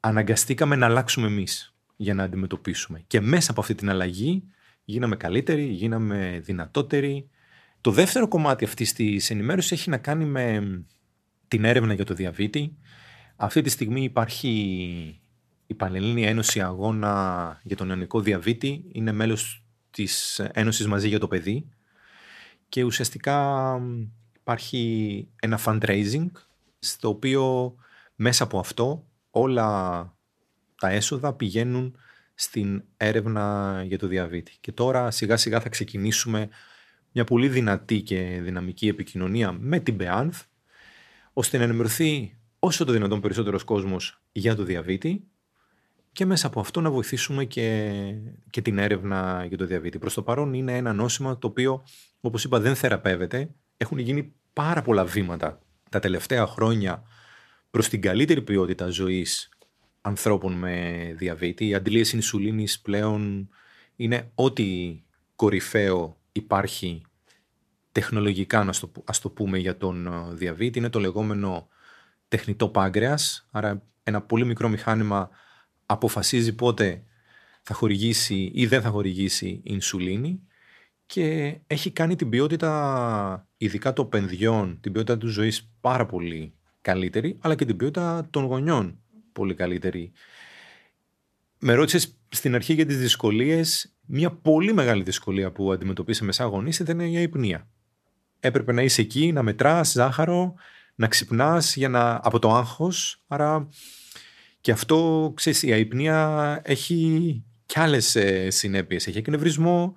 αναγκαστήκαμε 0.00 0.76
να 0.76 0.86
αλλάξουμε 0.86 1.26
εμείς 1.26 1.74
για 1.96 2.14
να 2.14 2.22
αντιμετωπίσουμε. 2.22 3.02
Και 3.06 3.20
μέσα 3.20 3.50
από 3.50 3.60
αυτή 3.60 3.74
την 3.74 3.90
αλλαγή 3.90 4.44
γίναμε 4.84 5.16
καλύτεροι, 5.16 5.64
γίναμε 5.64 6.40
δυνατότεροι. 6.44 7.28
Το 7.80 7.90
δεύτερο 7.90 8.28
κομμάτι 8.28 8.64
αυτής 8.64 8.92
της 8.92 9.30
ενημέρωσης 9.30 9.72
έχει 9.72 9.90
να 9.90 9.98
κάνει 9.98 10.24
με 10.24 10.62
την 11.48 11.64
έρευνα 11.64 11.94
για 11.94 12.04
το 12.04 12.14
διαβήτη. 12.14 12.76
Αυτή 13.36 13.62
τη 13.62 13.70
στιγμή 13.70 14.02
υπάρχει 14.02 15.20
η 15.70 15.74
Πανελλήνια 15.74 16.28
Ένωση 16.28 16.60
Αγώνα 16.60 17.60
για 17.62 17.76
τον 17.76 17.88
Ιωνικό 17.88 18.20
Διαβήτη. 18.20 18.84
Είναι 18.92 19.12
μέλος 19.12 19.64
της 19.90 20.38
Ένωσης 20.38 20.86
Μαζί 20.86 21.08
για 21.08 21.18
το 21.18 21.28
Παιδί 21.28 21.68
και 22.68 22.82
ουσιαστικά 22.82 23.80
υπάρχει 24.38 25.28
ένα 25.40 25.60
fundraising 25.64 26.26
στο 26.78 27.08
οποίο 27.08 27.74
μέσα 28.14 28.44
από 28.44 28.58
αυτό 28.58 29.06
όλα 29.30 30.00
τα 30.80 30.88
έσοδα 30.88 31.32
πηγαίνουν 31.32 31.96
στην 32.34 32.82
έρευνα 32.96 33.82
για 33.86 33.98
το 33.98 34.06
διαβήτη. 34.06 34.56
Και 34.60 34.72
τώρα 34.72 35.10
σιγά 35.10 35.36
σιγά 35.36 35.60
θα 35.60 35.68
ξεκινήσουμε 35.68 36.48
μια 37.12 37.24
πολύ 37.24 37.48
δυνατή 37.48 38.02
και 38.02 38.40
δυναμική 38.42 38.88
επικοινωνία 38.88 39.52
με 39.52 39.78
την 39.78 39.96
ΠΕΑΝΘ 39.96 40.42
ώστε 41.32 41.58
να 41.58 41.64
ενημερωθεί 41.64 42.36
όσο 42.58 42.84
το 42.84 42.92
δυνατόν 42.92 43.20
περισσότερος 43.20 43.64
κόσμος 43.64 44.22
για 44.32 44.54
το 44.54 44.62
διαβήτη 44.62 45.28
και 46.12 46.24
μέσα 46.24 46.46
από 46.46 46.60
αυτό 46.60 46.80
να 46.80 46.90
βοηθήσουμε 46.90 47.44
και, 47.44 47.92
και 48.50 48.62
την 48.62 48.78
έρευνα 48.78 49.44
για 49.48 49.56
το 49.56 49.66
διαβήτη. 49.66 49.98
Προς 49.98 50.14
το 50.14 50.22
παρόν 50.22 50.54
είναι 50.54 50.76
ένα 50.76 50.92
νόσημα 50.92 51.38
το 51.38 51.46
οποίο, 51.46 51.82
όπως 52.20 52.44
είπα, 52.44 52.60
δεν 52.60 52.74
θεραπεύεται. 52.74 53.50
Έχουν 53.76 53.98
γίνει 53.98 54.32
πάρα 54.52 54.82
πολλά 54.82 55.04
βήματα 55.04 55.60
τα 55.90 55.98
τελευταία 55.98 56.46
χρόνια 56.46 57.02
προς 57.70 57.88
την 57.88 58.00
καλύτερη 58.00 58.42
ποιότητα 58.42 58.88
ζωής 58.88 59.48
ανθρώπων 60.00 60.52
με 60.52 61.14
διαβήτη. 61.16 61.66
Η 61.66 61.74
αντιλίαση 61.74 62.16
ινσουλίνης 62.16 62.80
πλέον 62.80 63.48
είναι 63.96 64.30
ό,τι 64.34 65.00
κορυφαίο 65.36 66.16
υπάρχει 66.32 67.02
τεχνολογικά, 67.92 68.64
να 68.64 68.72
το, 68.72 68.92
ας 69.04 69.20
το 69.20 69.30
πούμε, 69.30 69.58
για 69.58 69.76
τον 69.76 70.06
ε, 70.06 70.34
διαβήτη. 70.34 70.78
Είναι 70.78 70.88
το 70.88 71.00
λεγόμενο 71.00 71.68
τεχνητό 72.28 72.68
πάγκρεας, 72.68 73.48
άρα 73.50 73.82
ένα 74.02 74.20
πολύ 74.20 74.44
μικρό 74.44 74.68
μηχάνημα 74.68 75.30
αποφασίζει 75.90 76.54
πότε 76.54 77.02
θα 77.62 77.74
χορηγήσει 77.74 78.50
ή 78.54 78.66
δεν 78.66 78.82
θα 78.82 78.88
χορηγήσει 78.88 79.60
ινσουλίνη 79.64 80.42
και 81.06 81.58
έχει 81.66 81.90
κάνει 81.90 82.16
την 82.16 82.28
ποιότητα, 82.28 83.48
ειδικά 83.56 83.92
των 83.92 84.08
παιδιών, 84.08 84.78
την 84.80 84.92
ποιότητα 84.92 85.18
του 85.18 85.28
ζωής 85.28 85.70
πάρα 85.80 86.06
πολύ 86.06 86.54
καλύτερη, 86.80 87.36
αλλά 87.40 87.54
και 87.54 87.64
την 87.64 87.76
ποιότητα 87.76 88.26
των 88.30 88.44
γονιών 88.44 88.98
πολύ 89.32 89.54
καλύτερη. 89.54 90.12
Με 91.58 91.74
ρώτησες 91.74 92.18
στην 92.28 92.54
αρχή 92.54 92.72
για 92.72 92.86
τις 92.86 92.98
δυσκολίες. 92.98 93.96
Μια 94.06 94.30
πολύ 94.30 94.72
μεγάλη 94.72 95.02
δυσκολία 95.02 95.52
που 95.52 95.72
αντιμετωπίσαμε 95.72 96.32
σαν 96.32 96.48
γονείς 96.48 96.78
ήταν 96.78 97.00
η 97.00 97.16
αϊπνία. 97.16 97.68
Έπρεπε 98.40 98.72
να 98.72 98.82
είσαι 98.82 99.00
εκεί, 99.00 99.32
να 99.32 99.42
μετράς 99.42 99.92
ζάχαρο, 99.92 100.54
να 100.94 101.06
ξυπνάς 101.06 101.76
για 101.76 101.88
να... 101.88 102.20
από 102.22 102.38
το 102.38 102.54
άγχος. 102.54 103.22
Άρα 103.26 103.68
και 104.60 104.72
αυτό, 104.72 105.32
ξέρεις, 105.36 105.62
η 105.62 105.72
αϊπνία 105.72 106.60
έχει 106.64 107.42
κι 107.66 107.78
άλλες 107.78 108.16
ε, 108.16 108.50
συνέπειες. 108.50 109.06
Έχει 109.06 109.18
εκνευρισμό, 109.18 109.94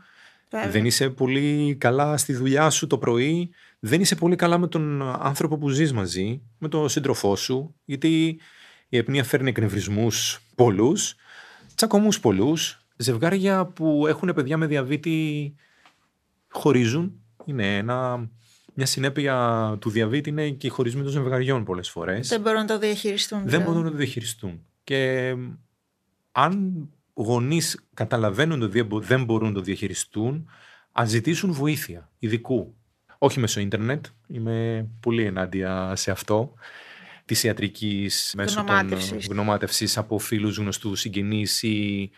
δεν 0.70 0.86
είσαι 0.86 1.10
πολύ 1.10 1.76
καλά 1.80 2.18
στη 2.18 2.34
δουλειά 2.34 2.70
σου 2.70 2.88
το 2.88 2.98
πρωί, 2.98 3.50
δεν 3.80 4.02
είσαι 4.02 4.16
πολύ 4.16 4.36
καλά 4.36 4.58
με 4.58 4.68
τον 4.68 5.02
άνθρωπο 5.02 5.58
που 5.58 5.70
ζεις 5.70 5.94
μαζί, 5.94 6.42
με 6.58 6.68
τον 6.68 6.90
σύντροφό 6.90 7.36
σου, 7.36 7.76
γιατί 7.86 8.40
η 8.90 8.98
αιπνία 8.98 9.24
φέρνει 9.24 9.50
εκνευρισμούς 9.50 10.42
πολλούς, 10.56 11.16
τσακωμούς 11.76 12.20
πολλούς, 12.20 12.86
ζευγάρια 12.98 13.66
που 13.66 14.08
έχουν 14.08 14.32
παιδιά 14.36 14.58
με 14.58 14.66
διαβήτη 14.66 15.56
χωρίζουν. 16.50 17.22
Είναι 17.46 17.78
ένα, 17.78 18.30
μια 18.74 18.86
συνέπεια 18.86 19.78
του 19.80 19.90
διαβήτη 19.90 20.30
είναι 20.30 20.50
και 20.50 20.68
οι 20.68 20.70
χωρισμοί 20.70 21.02
των 21.02 21.12
ζευγαριών 21.12 21.64
πολλές 21.64 21.90
φορές. 21.90 22.28
Δεν 22.28 22.42
μπορούν 22.42 22.60
να 22.60 22.66
το 22.66 22.80
διαχειριστούν. 22.80 23.40
Δεν 23.40 23.48
δηλαδή. 23.48 23.66
μπορούν 23.66 23.84
να 23.84 23.92
το 23.92 23.98
διαχειριστούν. 23.98 24.66
Και 24.84 25.34
αν 26.32 26.88
γονείς 27.14 27.86
καταλαβαίνουν 27.94 28.62
ότι 28.62 28.86
δεν 28.90 29.24
μπορούν 29.24 29.48
να 29.48 29.54
το 29.54 29.62
διαχειριστούν, 29.62 30.50
ας 30.92 31.10
ζητήσουν 31.10 31.52
βοήθεια 31.52 32.10
ειδικού. 32.20 32.76
Όχι 33.18 33.40
μέσω 33.40 33.60
ίντερνετ. 33.60 34.06
Είμαι 34.28 34.88
πολύ 35.00 35.26
ενάντια 35.26 35.96
σε 35.96 36.12
αυτό 36.12 36.54
της 37.26 37.44
ιατρικής 37.44 38.34
μέσω 38.36 38.64
των 38.64 39.00
γνωμάτευσης 39.30 39.98
από 39.98 40.20
φίλους 40.20 40.58
γνωστούς 40.58 41.00
συγγενείς 41.00 41.64
ή 41.64 42.10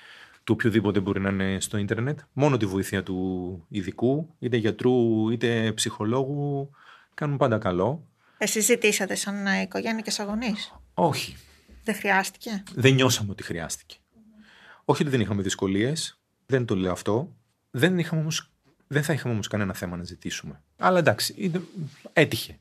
του 0.44 0.54
οποιοδήποτε 0.54 1.00
μπορεί 1.00 1.20
να 1.20 1.30
είναι 1.30 1.60
στο 1.60 1.78
ίντερνετ. 1.78 2.20
Μόνο 2.34 2.58
τη 2.58 2.66
βοήθεια 2.66 3.04
του 3.04 3.66
ειδικού, 3.70 4.36
είτε 4.40 4.58
γιατρού 4.58 5.30
είτε 5.30 5.72
ψυχολόγου, 5.76 6.70
Κάνουν 7.14 7.38
πάντα 7.38 7.58
καλό. 7.58 8.08
Εσείς 8.38 8.66
ζητήσατε 8.66 9.16
σαν 9.16 9.48
ε, 9.48 9.62
οικογένεια 9.62 10.02
και 10.02 10.12
σαν 10.12 10.26
γονείς; 10.26 10.74
Όχι. 10.94 11.36
Δεν 11.84 11.96
χρειάστηκε; 11.96 12.64
Δεν 12.76 12.94
νιώσαμε 12.94 13.32
ότι 13.32 13.44
χρειάστηκε. 13.44 13.96
Όχι 14.86 15.02
ότι 15.02 15.12
δεν 15.12 15.22
είχαμε 15.22 15.42
δυσκολίες, 15.42 16.20
δεν 16.46 16.66
το 16.66 16.76
λέω 16.76 16.92
αυτό. 16.92 17.36
Δεν, 17.72 18.00
είχαμε 18.00 18.22
όμως, 18.22 18.52
δεν 18.88 19.04
θα 19.04 19.14
είχαμε 19.14 19.34
όμως 19.34 19.48
κανένα 19.48 19.74
θέμα 19.74 19.98
να 19.98 20.04
ζητήσουμε. 20.04 20.62
Αλλά 20.78 21.00
εντάξει, 21.00 21.34
είναι- 21.38 21.62
έτυχε. 22.14 22.60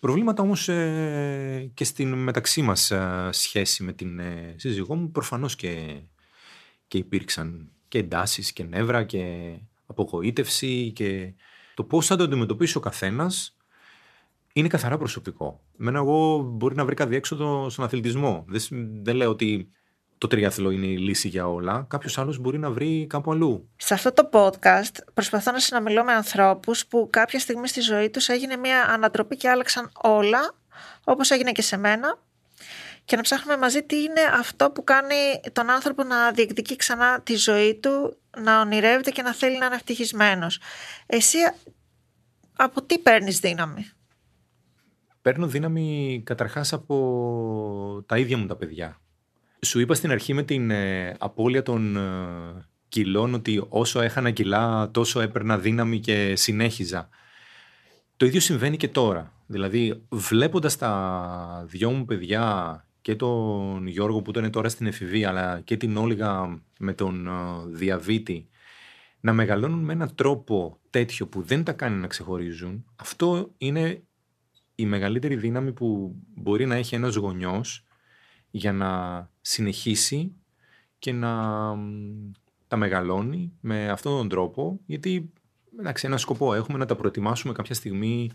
Προβλήματα 0.00 0.42
όμως 0.42 0.68
ε, 0.68 1.70
και 1.74 1.84
στην 1.84 2.12
μεταξύ 2.12 2.62
μας 2.62 2.90
ε, 2.90 3.28
σχέση 3.32 3.82
με 3.82 3.92
την 3.92 4.18
ε, 4.18 4.54
σύζυγό 4.56 4.94
μου 4.94 5.10
προφανώς 5.10 5.56
και, 5.56 6.00
και 6.88 6.98
υπήρξαν 6.98 7.70
και 7.88 7.98
εντάσεις 7.98 8.52
και 8.52 8.64
νεύρα 8.64 9.04
και 9.04 9.54
απογοήτευση 9.86 10.92
και 10.94 11.34
το 11.74 11.84
πώς 11.84 12.06
θα 12.06 12.16
το 12.16 12.24
αντιμετωπίσει 12.24 12.76
ο 12.76 12.80
καθένας 12.80 13.56
είναι 14.52 14.68
καθαρά 14.68 14.98
προσωπικό. 14.98 15.60
Εμένα 15.80 15.98
εγώ 15.98 16.38
μπορεί 16.42 16.74
να 16.74 16.84
βρήκα 16.84 17.06
διέξοδο 17.06 17.68
στον 17.70 17.84
αθλητισμό. 17.84 18.44
Δεν, 18.48 18.60
σ- 18.60 18.72
δεν 19.02 19.16
λέω 19.16 19.30
ότι 19.30 19.68
το 20.18 20.26
τριάθλο 20.26 20.70
είναι 20.70 20.86
η 20.86 20.98
λύση 20.98 21.28
για 21.28 21.48
όλα. 21.48 21.86
Κάποιος 21.88 22.18
άλλος 22.18 22.38
μπορεί 22.38 22.58
να 22.58 22.70
βρει 22.70 23.06
κάπου 23.08 23.32
αλλού. 23.32 23.68
Σε 23.76 23.94
αυτό 23.94 24.12
το 24.12 24.28
podcast 24.32 24.96
προσπαθώ 25.14 25.52
να 25.52 25.58
συνομιλώ 25.58 26.04
με 26.04 26.12
ανθρώπους 26.12 26.86
που 26.86 27.08
κάποια 27.10 27.38
στιγμή 27.38 27.68
στη 27.68 27.80
ζωή 27.80 28.10
τους 28.10 28.28
έγινε 28.28 28.56
μια 28.56 28.84
ανατροπή 28.84 29.36
και 29.36 29.48
άλλαξαν 29.48 29.90
όλα, 30.02 30.54
όπως 31.04 31.30
έγινε 31.30 31.52
και 31.52 31.62
σε 31.62 31.76
μένα, 31.76 32.18
και 33.04 33.16
να 33.16 33.22
ψάχνουμε 33.22 33.56
μαζί 33.56 33.82
τι 33.82 33.96
είναι 33.96 34.20
αυτό 34.38 34.70
που 34.70 34.84
κάνει 34.84 35.14
τον 35.52 35.70
άνθρωπο 35.70 36.02
να 36.02 36.30
διεκδικεί 36.30 36.76
ξανά 36.76 37.20
τη 37.20 37.34
ζωή 37.34 37.74
του, 37.74 38.16
να 38.38 38.60
ονειρεύεται 38.60 39.10
και 39.10 39.22
να 39.22 39.34
θέλει 39.34 39.58
να 39.58 39.66
είναι 39.66 39.74
ευτυχισμένος. 39.74 40.60
Εσύ 41.06 41.38
από 42.56 42.82
τι 42.82 42.98
παίρνεις 42.98 43.38
δύναμη; 43.38 43.90
Παίρνω 45.22 45.46
δύναμη 45.46 46.22
καταρχάς 46.24 46.72
από 46.72 48.04
τα 48.06 48.18
ίδια 48.18 48.36
μου 48.36 48.46
τα 48.46 48.56
παιδιά. 48.56 49.00
Σου 49.60 49.80
είπα 49.80 49.94
στην 49.94 50.10
αρχή 50.10 50.34
με 50.34 50.42
την 50.42 50.70
ε, 50.70 51.16
απώλεια 51.18 51.62
των 51.62 51.96
ε, 51.96 52.66
κιλών 52.88 53.34
ότι 53.34 53.64
όσο 53.68 54.00
έχανα 54.00 54.30
κιλά 54.30 54.90
τόσο 54.90 55.20
έπαιρνα 55.20 55.58
δύναμη 55.58 56.00
και 56.00 56.36
συνέχιζα. 56.36 57.08
Το 58.16 58.26
ίδιο 58.26 58.40
συμβαίνει 58.40 58.76
και 58.76 58.88
τώρα. 58.88 59.32
Δηλαδή 59.46 60.02
βλέποντας 60.08 60.76
τα 60.76 61.64
δυο 61.66 61.90
μου 61.90 62.04
παιδιά 62.04 62.83
και 63.04 63.16
τον 63.16 63.86
Γιώργο 63.86 64.22
που 64.22 64.30
ήταν 64.30 64.50
τώρα 64.50 64.68
στην 64.68 64.86
εφηβεία 64.86 65.28
αλλά 65.28 65.60
και 65.60 65.76
την 65.76 65.96
Όλγα 65.96 66.62
με 66.78 66.92
τον 66.92 67.26
ε, 67.26 67.30
διαβήτη 67.66 68.48
να 69.20 69.32
μεγαλώνουν 69.32 69.84
με 69.84 69.92
έναν 69.92 70.14
τρόπο 70.14 70.78
τέτοιο 70.90 71.26
που 71.26 71.42
δεν 71.42 71.64
τα 71.64 71.72
κάνει 71.72 71.96
να 71.96 72.06
ξεχωρίζουν. 72.06 72.84
Αυτό 72.96 73.50
είναι 73.58 74.02
η 74.74 74.86
μεγαλύτερη 74.86 75.36
δύναμη 75.36 75.72
που 75.72 76.14
μπορεί 76.34 76.66
να 76.66 76.74
έχει 76.74 76.94
ένας 76.94 77.14
γονιός 77.14 77.84
για 78.50 78.72
να 78.72 78.90
συνεχίσει 79.40 80.34
και 80.98 81.12
να 81.12 81.32
μ, 81.74 82.30
τα 82.68 82.76
μεγαλώνει 82.76 83.52
με 83.60 83.88
αυτόν 83.88 84.16
τον 84.16 84.28
τρόπο 84.28 84.80
γιατί 84.86 85.32
εντάξει, 85.78 86.06
ένα 86.06 86.16
σκοπό 86.16 86.54
έχουμε 86.54 86.78
να 86.78 86.86
τα 86.86 86.96
προετοιμάσουμε 86.96 87.52
κάποια 87.52 87.74
στιγμή 87.74 88.30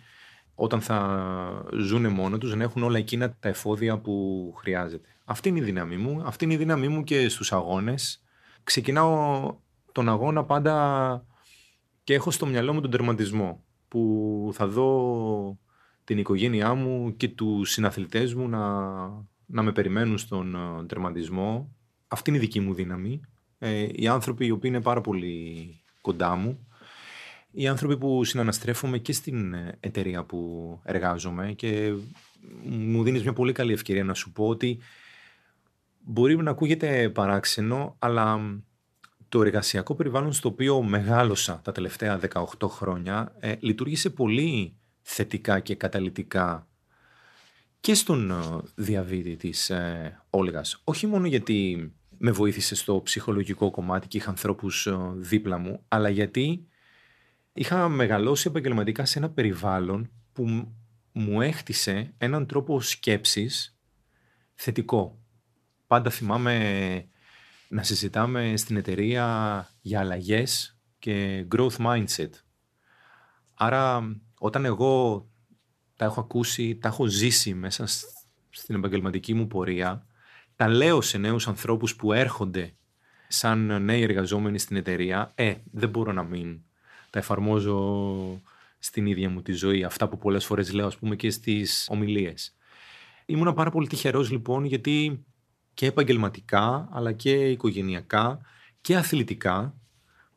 όταν 0.62 0.82
θα 0.82 1.66
ζουν 1.80 2.08
μόνο 2.08 2.38
τους 2.38 2.56
να 2.56 2.64
έχουν 2.64 2.84
όλα 2.84 2.98
εκείνα 2.98 3.36
τα 3.40 3.50
εφόδια 3.50 3.98
που 3.98 4.54
χρειάζεται. 4.58 5.08
Αυτή 5.26 5.50
είναι 5.50 5.60
η 5.60 5.64
δύναμή 5.64 5.98
μου. 5.98 6.22
Αυτή 6.26 6.44
είναι 6.46 6.54
η 6.54 6.58
δύναμή 6.58 6.88
μου 6.88 7.04
και 7.04 7.30
στους 7.30 7.52
αγώνες. 7.54 8.24
Ξεκινάω 8.64 9.56
τον 9.92 10.10
αγώνα 10.10 10.44
πάντα 10.44 11.26
και 12.04 12.14
έχω 12.14 12.32
στο 12.32 12.46
μυαλό 12.46 12.74
μου 12.74 12.82
τον 12.82 12.92
τερματισμό 12.92 13.64
που 13.88 14.52
θα 14.54 14.68
δω 14.68 15.58
την 16.04 16.18
οικογένειά 16.18 16.74
μου 16.74 17.16
και 17.18 17.28
τους 17.28 17.72
συναθλητές 17.72 18.34
μου 18.34 18.48
να, 18.48 18.80
να 19.46 19.62
με 19.62 19.72
περιμένουν 19.72 20.18
στον 20.18 20.56
ε, 20.56 20.86
τερματισμό. 20.86 21.76
Αυτή 22.08 22.30
είναι 22.30 22.40
η 22.40 22.42
δική 22.42 22.60
μου 22.60 22.74
δύναμη. 22.74 23.22
Ε, 23.60 23.88
οι 23.92 24.08
άνθρωποι 24.08 24.46
οι 24.46 24.52
οποίοι 24.52 24.72
είναι 24.74 24.84
πάρα 24.84 25.02
πολύ 25.02 25.82
κοντά 26.02 26.36
μου, 26.36 26.68
οι 27.52 27.68
άνθρωποι 27.68 27.98
που 27.98 28.24
συναναστρέφομαι 28.24 28.98
και 28.98 29.14
στην 29.14 29.54
ε, 29.54 29.78
εταιρεία 29.80 30.24
που 30.24 30.80
εργάζομαι 30.84 31.54
και 31.54 31.94
μου 32.64 33.04
δίνεις 33.04 33.24
μια 33.24 33.34
πολύ 33.34 33.52
καλή 33.52 33.74
ευκαιρία 33.74 34.04
να 34.04 34.14
σου 34.14 34.32
πω 34.32 34.48
ότι 34.48 34.80
μπορεί 36.00 36.38
να 36.38 36.52
ακούγεται 36.52 37.10
παράξενο, 37.10 37.96
αλλά 38.00 38.40
το 39.30 39.42
εργασιακό 39.42 39.96
περιβάλλον 39.96 40.34
στο 40.34 40.50
οποίο 40.50 40.82
μεγάλωσα 40.82 41.62
τα 41.64 41.72
τελευταία 41.72 42.20
18 42.34 42.44
χρόνια 42.70 43.36
ε, 43.40 43.56
λειτουργήσε 43.60 44.10
πολύ 44.10 44.76
θετικά 45.02 45.60
και 45.60 45.76
καταλυτικά 45.76 46.68
και 47.80 47.94
στον 47.94 48.32
ε, 48.32 48.36
διαβήτη 48.76 49.36
της 49.36 49.70
ε, 49.70 50.20
Όλγας. 50.30 50.82
Όχι 50.84 51.08
μόνο 51.08 51.28
γιατί 51.28 51.92
με 52.18 52.32
βοήθησε 52.32 52.76
στο 52.76 53.02
ψυχολογικό 53.02 53.72
κομμάτι 53.72 54.08
και 54.08 54.18
είχα 54.18 54.30
ανθρώπους 54.30 54.88
ε, 54.88 54.98
δίπλα 55.16 55.58
μου, 55.58 55.84
αλλά 55.88 56.10
γιατί 56.10 56.68
είχα 57.60 57.90
μεγαλώσει 57.90 58.48
επαγγελματικά 58.48 59.06
σε 59.06 59.18
ένα 59.20 59.30
περιβάλλον 59.30 60.12
που 60.34 60.48
μ- 60.48 60.68
μου 61.12 61.42
έχτισε 61.42 62.14
έναν 62.18 62.46
τρόπο 62.46 62.82
σκέψης 62.82 63.80
θετικό. 64.54 65.20
Πάντα 65.88 66.10
θυμάμαι 66.10 67.06
να 67.68 67.84
συζητάμε 67.84 68.54
στην 68.58 68.78
εταιρεία 68.78 69.68
για 69.82 70.00
αλλαγές 70.00 70.80
και 71.00 71.46
growth 71.56 71.76
mindset. 71.78 72.30
Άρα 73.54 74.16
όταν 74.40 74.66
εγώ 74.66 75.28
τα 75.96 76.06
έχω 76.06 76.20
ακούσει, 76.20 76.76
τα 76.76 76.88
έχω 76.88 77.06
ζήσει 77.06 77.54
μέσα 77.54 77.86
σ- 77.86 78.06
στην 78.50 78.76
επαγγελματική 78.76 79.34
μου 79.34 79.48
πορεία, 79.48 80.06
τα 80.56 80.68
λέω 80.68 81.02
σε 81.02 81.18
νέους 81.18 81.48
ανθρώπους 81.48 81.96
που 81.96 82.14
έρχονται 82.14 82.74
σαν 83.28 83.84
νέοι 83.84 84.02
εργαζόμενοι 84.02 84.60
στην 84.60 84.76
εταιρεία, 84.76 85.32
ε, 85.36 85.56
δεν 85.72 85.90
μπορώ 85.90 86.12
να 86.12 86.24
μην 86.24 86.62
τα 87.10 87.20
εφαρμόζω 87.20 88.42
στην 88.80 89.06
ίδια 89.06 89.30
μου 89.30 89.42
τη 89.42 89.52
ζωή. 89.52 89.84
Αυτά 89.84 90.10
που 90.10 90.18
πολλές 90.18 90.46
φορές 90.46 90.74
λέω, 90.74 90.86
ας 90.86 90.98
πούμε, 90.98 91.16
και 91.16 91.30
στις 91.30 91.88
ομιλίες. 91.90 92.56
Ήμουνα 93.26 93.54
πάρα 93.54 93.72
πολύ 93.72 93.88
τυχερός, 93.88 94.32
λοιπόν, 94.32 94.66
γιατί 94.66 95.26
και 95.74 95.86
επαγγελματικά, 95.86 96.90
αλλά 96.92 97.12
και 97.12 97.50
οικογενειακά 97.50 98.42
και 98.82 98.96
αθλητικά, 98.96 99.80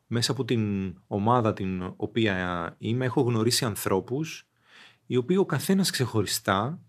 μέσα 0.07 0.31
από 0.31 0.45
την 0.45 0.95
ομάδα 1.07 1.53
την 1.53 1.93
οποία 1.95 2.75
είμαι, 2.77 3.05
έχω 3.05 3.21
γνωρίσει 3.21 3.65
ανθρώπους 3.65 4.47
οι 5.05 5.15
οποίοι 5.15 5.37
ο 5.39 5.45
καθένας 5.45 5.89
ξεχωριστά 5.89 6.81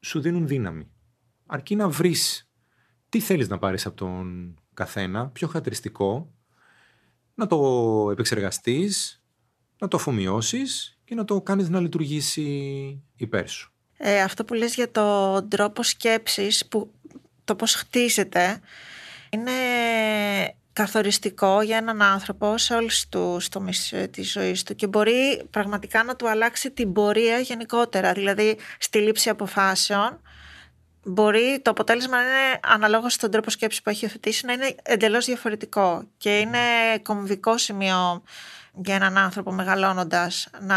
σου 0.00 0.20
δίνουν 0.20 0.46
δύναμη. 0.46 0.90
Αρκεί 1.46 1.76
να 1.76 1.88
βρεις 1.88 2.50
τι 3.08 3.20
θέλεις 3.20 3.48
να 3.48 3.58
πάρεις 3.58 3.86
από 3.86 3.96
τον 3.96 4.54
καθένα, 4.74 5.28
πιο 5.28 5.46
χαρακτηριστικό, 5.46 6.34
να 7.42 7.48
το 7.48 8.08
επεξεργαστείς, 8.10 9.22
να 9.78 9.88
το 9.88 9.96
αφομοιώσεις 9.96 10.98
και 11.04 11.14
να 11.14 11.24
το 11.24 11.40
κάνεις 11.40 11.68
να 11.68 11.80
λειτουργήσει 11.80 13.02
υπέρ 13.16 13.48
σου. 13.48 13.72
Ε, 13.96 14.20
αυτό 14.20 14.44
που 14.44 14.54
λες 14.54 14.74
για 14.74 14.90
τον 14.90 15.48
τρόπο 15.48 15.82
σκέψης, 15.82 16.66
που 16.68 16.92
το 17.44 17.54
πώς 17.54 17.74
χτίζεται, 17.74 18.60
είναι 19.30 19.52
καθοριστικό 20.72 21.62
για 21.62 21.76
έναν 21.76 22.02
άνθρωπο 22.02 22.58
σε 22.58 22.74
όλους 22.74 23.08
τους 23.08 23.48
τομείς 23.48 23.92
ε, 23.92 24.06
της 24.06 24.32
ζωής 24.32 24.62
του 24.62 24.74
και 24.74 24.86
μπορεί 24.86 25.46
πραγματικά 25.50 26.04
να 26.04 26.16
του 26.16 26.28
αλλάξει 26.28 26.70
την 26.70 26.92
πορεία 26.92 27.38
γενικότερα. 27.38 28.12
Δηλαδή, 28.12 28.56
στη 28.78 28.98
λήψη 28.98 29.28
αποφάσεων, 29.28 30.20
μπορεί 31.04 31.60
το 31.62 31.70
αποτέλεσμα 31.70 32.16
να 32.16 32.22
είναι 32.22 32.60
αναλόγως 32.62 33.12
στον 33.12 33.30
τρόπο 33.30 33.50
σκέψης 33.50 33.82
που 33.82 33.90
έχει 33.90 34.04
υιοθετήσει 34.04 34.46
να 34.46 34.52
είναι 34.52 34.74
εντελώς 34.82 35.24
διαφορετικό 35.24 36.04
και 36.16 36.38
είναι 36.38 36.58
κομβικό 37.02 37.58
σημείο 37.58 38.22
για 38.74 38.94
έναν 38.94 39.18
άνθρωπο 39.18 39.52
μεγαλώνοντας 39.52 40.48
να 40.60 40.76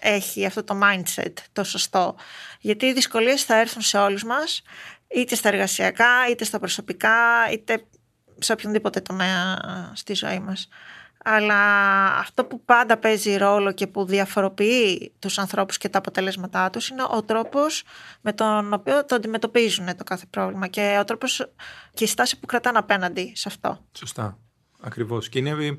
έχει 0.00 0.46
αυτό 0.46 0.64
το 0.64 0.80
mindset 0.82 1.32
το 1.52 1.64
σωστό. 1.64 2.16
Γιατί 2.60 2.86
οι 2.86 2.92
δυσκολίες 2.92 3.44
θα 3.44 3.56
έρθουν 3.56 3.82
σε 3.82 3.98
όλους 3.98 4.24
μας, 4.24 4.62
είτε 5.08 5.34
στα 5.34 5.48
εργασιακά, 5.48 6.28
είτε 6.30 6.44
στα 6.44 6.58
προσωπικά, 6.58 7.50
είτε 7.52 7.84
σε 8.38 8.52
οποιονδήποτε 8.52 9.00
τομέα 9.00 9.58
στη 9.94 10.14
ζωή 10.14 10.38
μας. 10.38 10.68
Αλλά 11.24 11.60
αυτό 12.18 12.44
που 12.44 12.64
πάντα 12.64 12.96
παίζει 12.96 13.36
ρόλο 13.36 13.72
και 13.72 13.86
που 13.86 14.04
διαφοροποιεί 14.04 15.12
τους 15.18 15.38
ανθρώπους 15.38 15.78
και 15.78 15.88
τα 15.88 15.98
αποτελέσματά 15.98 16.70
τους 16.70 16.88
είναι 16.88 17.02
ο 17.10 17.22
τρόπος 17.22 17.82
με 18.20 18.32
τον 18.32 18.72
οποίο 18.72 19.04
το 19.04 19.14
αντιμετωπίζουν 19.14 19.96
το 19.96 20.04
κάθε 20.04 20.26
πρόβλημα 20.30 20.66
και 20.66 20.96
ο 21.00 21.04
τρόπος 21.04 21.52
και 21.94 22.04
η 22.04 22.06
στάση 22.06 22.38
που 22.38 22.46
κρατάνε 22.46 22.78
απέναντι 22.78 23.32
σε 23.34 23.48
αυτό. 23.48 23.86
Σωστά. 23.92 24.38
Ακριβώς. 24.80 25.28
Και 25.28 25.38
είναι 25.38 25.78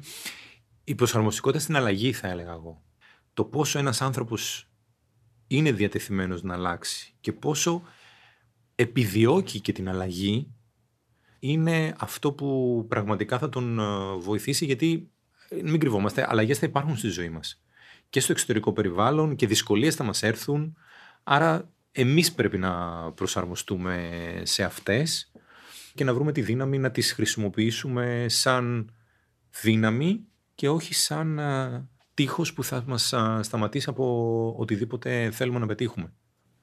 η 0.84 0.96
προσαρμοστικότητα 0.96 1.64
στην 1.64 1.76
αλλαγή, 1.76 2.14
θα 2.14 2.28
έλεγα 2.28 2.52
εγώ. 2.52 2.82
Το 3.34 3.44
πόσο 3.46 3.80
ένας 3.80 4.02
άνθρωπος 4.02 4.68
είναι 5.48 5.72
διατεθειμένος 5.72 6.44
να 6.44 6.54
αλλάξει 6.54 7.16
και 7.20 7.34
πόσο 7.34 7.84
επιδιώκει 8.76 9.60
και 9.60 9.72
την 9.72 9.90
αλλαγή 9.90 10.54
είναι 11.40 11.96
αυτό 11.98 12.32
που 12.34 12.86
πραγματικά 12.90 13.40
θα 13.40 13.50
τον 13.50 13.80
ε, 13.80 14.16
βοηθήσει 14.18 14.66
γιατί 14.66 15.12
ε, 15.13 15.13
μην 15.64 15.80
κρυβόμαστε, 15.80 16.26
αλλαγές 16.30 16.58
θα 16.60 16.66
υπάρχουν 16.66 16.98
στη 16.98 17.08
ζωή 17.08 17.30
μας. 17.30 17.62
και 18.10 18.20
στο 18.20 18.32
εξωτερικό 18.32 18.74
περιβάλλον 18.74 19.36
και 19.36 19.48
δυσκολίες 19.48 19.96
θα 19.96 20.04
μας 20.04 20.24
έρθουν. 20.24 20.78
Άρα 21.24 21.70
εμείς 21.92 22.34
πρέπει 22.34 22.58
να 22.58 22.72
προσαρμοστούμε 23.12 24.10
σε 24.44 24.64
αυτές 24.64 25.32
και 25.94 26.04
να 26.04 26.14
βρούμε 26.14 26.32
τη 26.32 26.42
δύναμη 26.42 26.78
να 26.78 26.92
τις 26.92 27.12
χρησιμοποιήσουμε 27.12 28.26
σαν 28.30 28.92
δύναμη 29.62 30.26
και 30.56 30.70
όχι 30.70 30.94
σαν 30.94 31.40
τείχος 32.14 32.54
που 32.54 32.64
θα 32.64 32.84
μας 32.88 33.14
σταματήσει 33.42 33.90
από 33.90 34.56
οτιδήποτε 34.58 35.32
θέλουμε 35.32 35.60
να 35.60 35.66
πετύχουμε. 35.66 36.12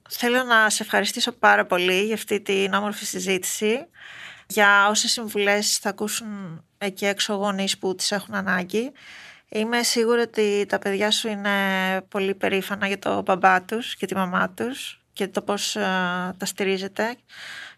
Θέλω 0.09 0.43
να 0.45 0.71
σε 0.71 0.83
ευχαριστήσω 0.83 1.33
πάρα 1.33 1.67
πολύ 1.67 2.05
για 2.05 2.15
αυτή 2.15 2.41
την 2.41 2.73
όμορφη 2.73 3.05
συζήτηση, 3.05 3.87
για 4.51 4.89
όσες 4.89 5.13
συμβουλές 5.13 5.79
θα 5.79 5.89
ακούσουν 5.89 6.63
εκεί 6.79 7.07
έξω 7.07 7.35
γονείς 7.35 7.79
που 7.79 7.95
τις 7.95 8.11
έχουν 8.13 8.35
ανάγκη. 8.35 8.93
Είμαι 9.49 9.83
σίγουρη 9.83 10.21
ότι 10.21 10.67
τα 10.69 10.79
παιδιά 10.79 11.11
σου 11.11 11.29
είναι 11.29 11.51
πολύ 12.09 12.35
περήφανα 12.35 12.87
για 12.87 12.99
το 12.99 13.23
μπαμπά 13.23 13.63
τους 13.63 13.97
και 13.97 14.07
τη 14.07 14.15
μαμά 14.15 14.51
τους 14.51 15.05
και 15.13 15.29
το 15.29 15.43
πώς 15.43 15.73
τα 15.73 16.45
στηρίζετε 16.45 17.17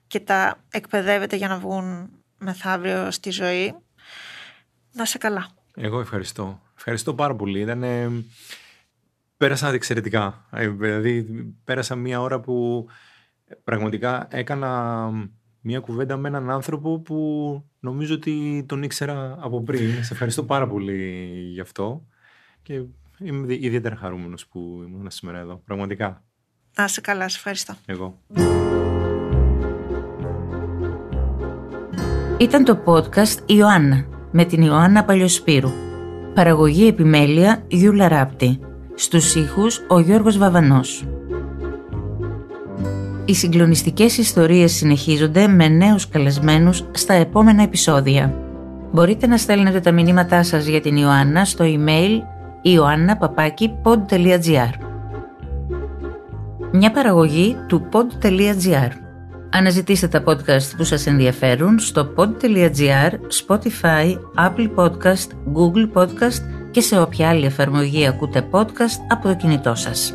και 0.07 0.21
τα 0.21 0.59
εκπαιδεύετε 0.71 1.37
για 1.37 1.49
να 1.49 1.59
βγουν 1.59 2.11
μεθαύριο 2.39 3.11
στη 3.11 3.31
ζωή. 3.31 3.75
Να 4.93 5.05
σε 5.05 5.19
καλά. 5.19 5.49
Εγώ 5.75 6.01
ευχαριστώ. 6.01 6.63
Ευχαριστώ 6.77 7.15
πάρα 7.15 7.37
πολύ. 7.37 7.61
Ήταν, 7.61 7.85
πέρασα 9.37 9.69
εξαιρετικά. 9.69 10.47
Ε, 10.51 10.69
δηλαδή, 10.69 11.23
πέρασα 11.65 11.95
μία 11.95 12.21
ώρα 12.21 12.41
που 12.41 12.87
πραγματικά 13.65 14.29
έκανα 14.31 15.11
μία 15.63 15.81
κουβέντα 15.81 16.17
με 16.17 16.29
έναν 16.29 16.51
άνθρωπο 16.51 16.99
που 16.99 17.17
νομίζω 17.81 18.15
ότι 18.15 18.65
τον 18.69 18.83
ήξερα 18.83 19.39
από 19.41 19.63
πριν. 19.63 20.05
Σε 20.05 20.13
ευχαριστώ 20.13 20.43
πάρα 20.43 20.67
πολύ 20.67 21.31
γι' 21.53 21.61
αυτό. 21.61 22.07
Και 22.63 22.83
είμαι 23.19 23.55
ιδιαίτερα 23.55 23.97
χαρούμενος 23.97 24.47
που 24.47 24.83
ήμουν 24.87 25.11
σήμερα 25.11 25.39
εδώ. 25.39 25.63
Πραγματικά. 25.65 26.25
Να 26.77 26.89
σε 26.89 27.01
καλά, 27.01 27.29
σε 27.29 27.37
ευχαριστώ. 27.37 27.75
Εγώ. 27.87 28.19
Ήταν 32.39 32.65
το 32.65 32.83
podcast 32.85 33.51
Ιωάννα 33.51 34.07
με 34.31 34.45
την 34.45 34.63
Ιωάννα 34.63 35.05
Παλιοσπύρου. 35.05 35.71
Παραγωγή 36.35 36.87
επιμέλεια 36.87 37.65
Γιούλα 37.69 38.09
Ράπτη. 38.09 38.61
Στους 38.95 39.35
ήχους 39.35 39.81
ο 39.89 40.01
Γιώργος 40.01 40.39
Βαβανός. 40.39 41.05
Οι 43.25 43.35
συγκλονιστικές 43.35 44.19
ιστορίες 44.19 44.73
συνεχίζονται 44.73 45.49
με 45.49 45.69
νέους 45.69 46.09
καλεσμένους 46.09 46.85
στα 46.91 47.15
επόμενα 47.15 47.63
επεισόδια. 47.63 48.35
Μπορείτε 48.93 49.27
να 49.27 49.37
στέλνετε 49.37 49.81
τα 49.81 49.93
μηνύματά 49.93 50.43
σας 50.43 50.67
για 50.67 50.81
την 50.81 50.97
Ιωάννα 50.97 51.45
στο 51.45 51.65
email 51.69 52.21
ioannapapaki.pod.gr 52.65 54.71
Μια 56.73 56.91
παραγωγή 56.91 57.57
του 57.67 57.89
pod.gr 57.93 58.91
Αναζητήστε 59.51 60.09
τα 60.09 60.23
podcast 60.27 60.77
που 60.77 60.85
σας 60.85 61.07
ενδιαφέρουν 61.07 61.79
στο 61.79 62.13
pod.gr, 62.17 63.13
Spotify, 63.47 64.17
Apple 64.37 64.71
Podcast, 64.77 65.27
Google 65.55 65.91
Podcast 65.95 66.43
και 66.71 66.81
σε 66.81 67.01
όποια 67.01 67.29
άλλη 67.29 67.45
εφαρμογή 67.45 68.07
ακούτε 68.07 68.49
podcast 68.51 69.01
από 69.09 69.29
το 69.29 69.35
κινητό 69.35 69.75
σας. 69.75 70.15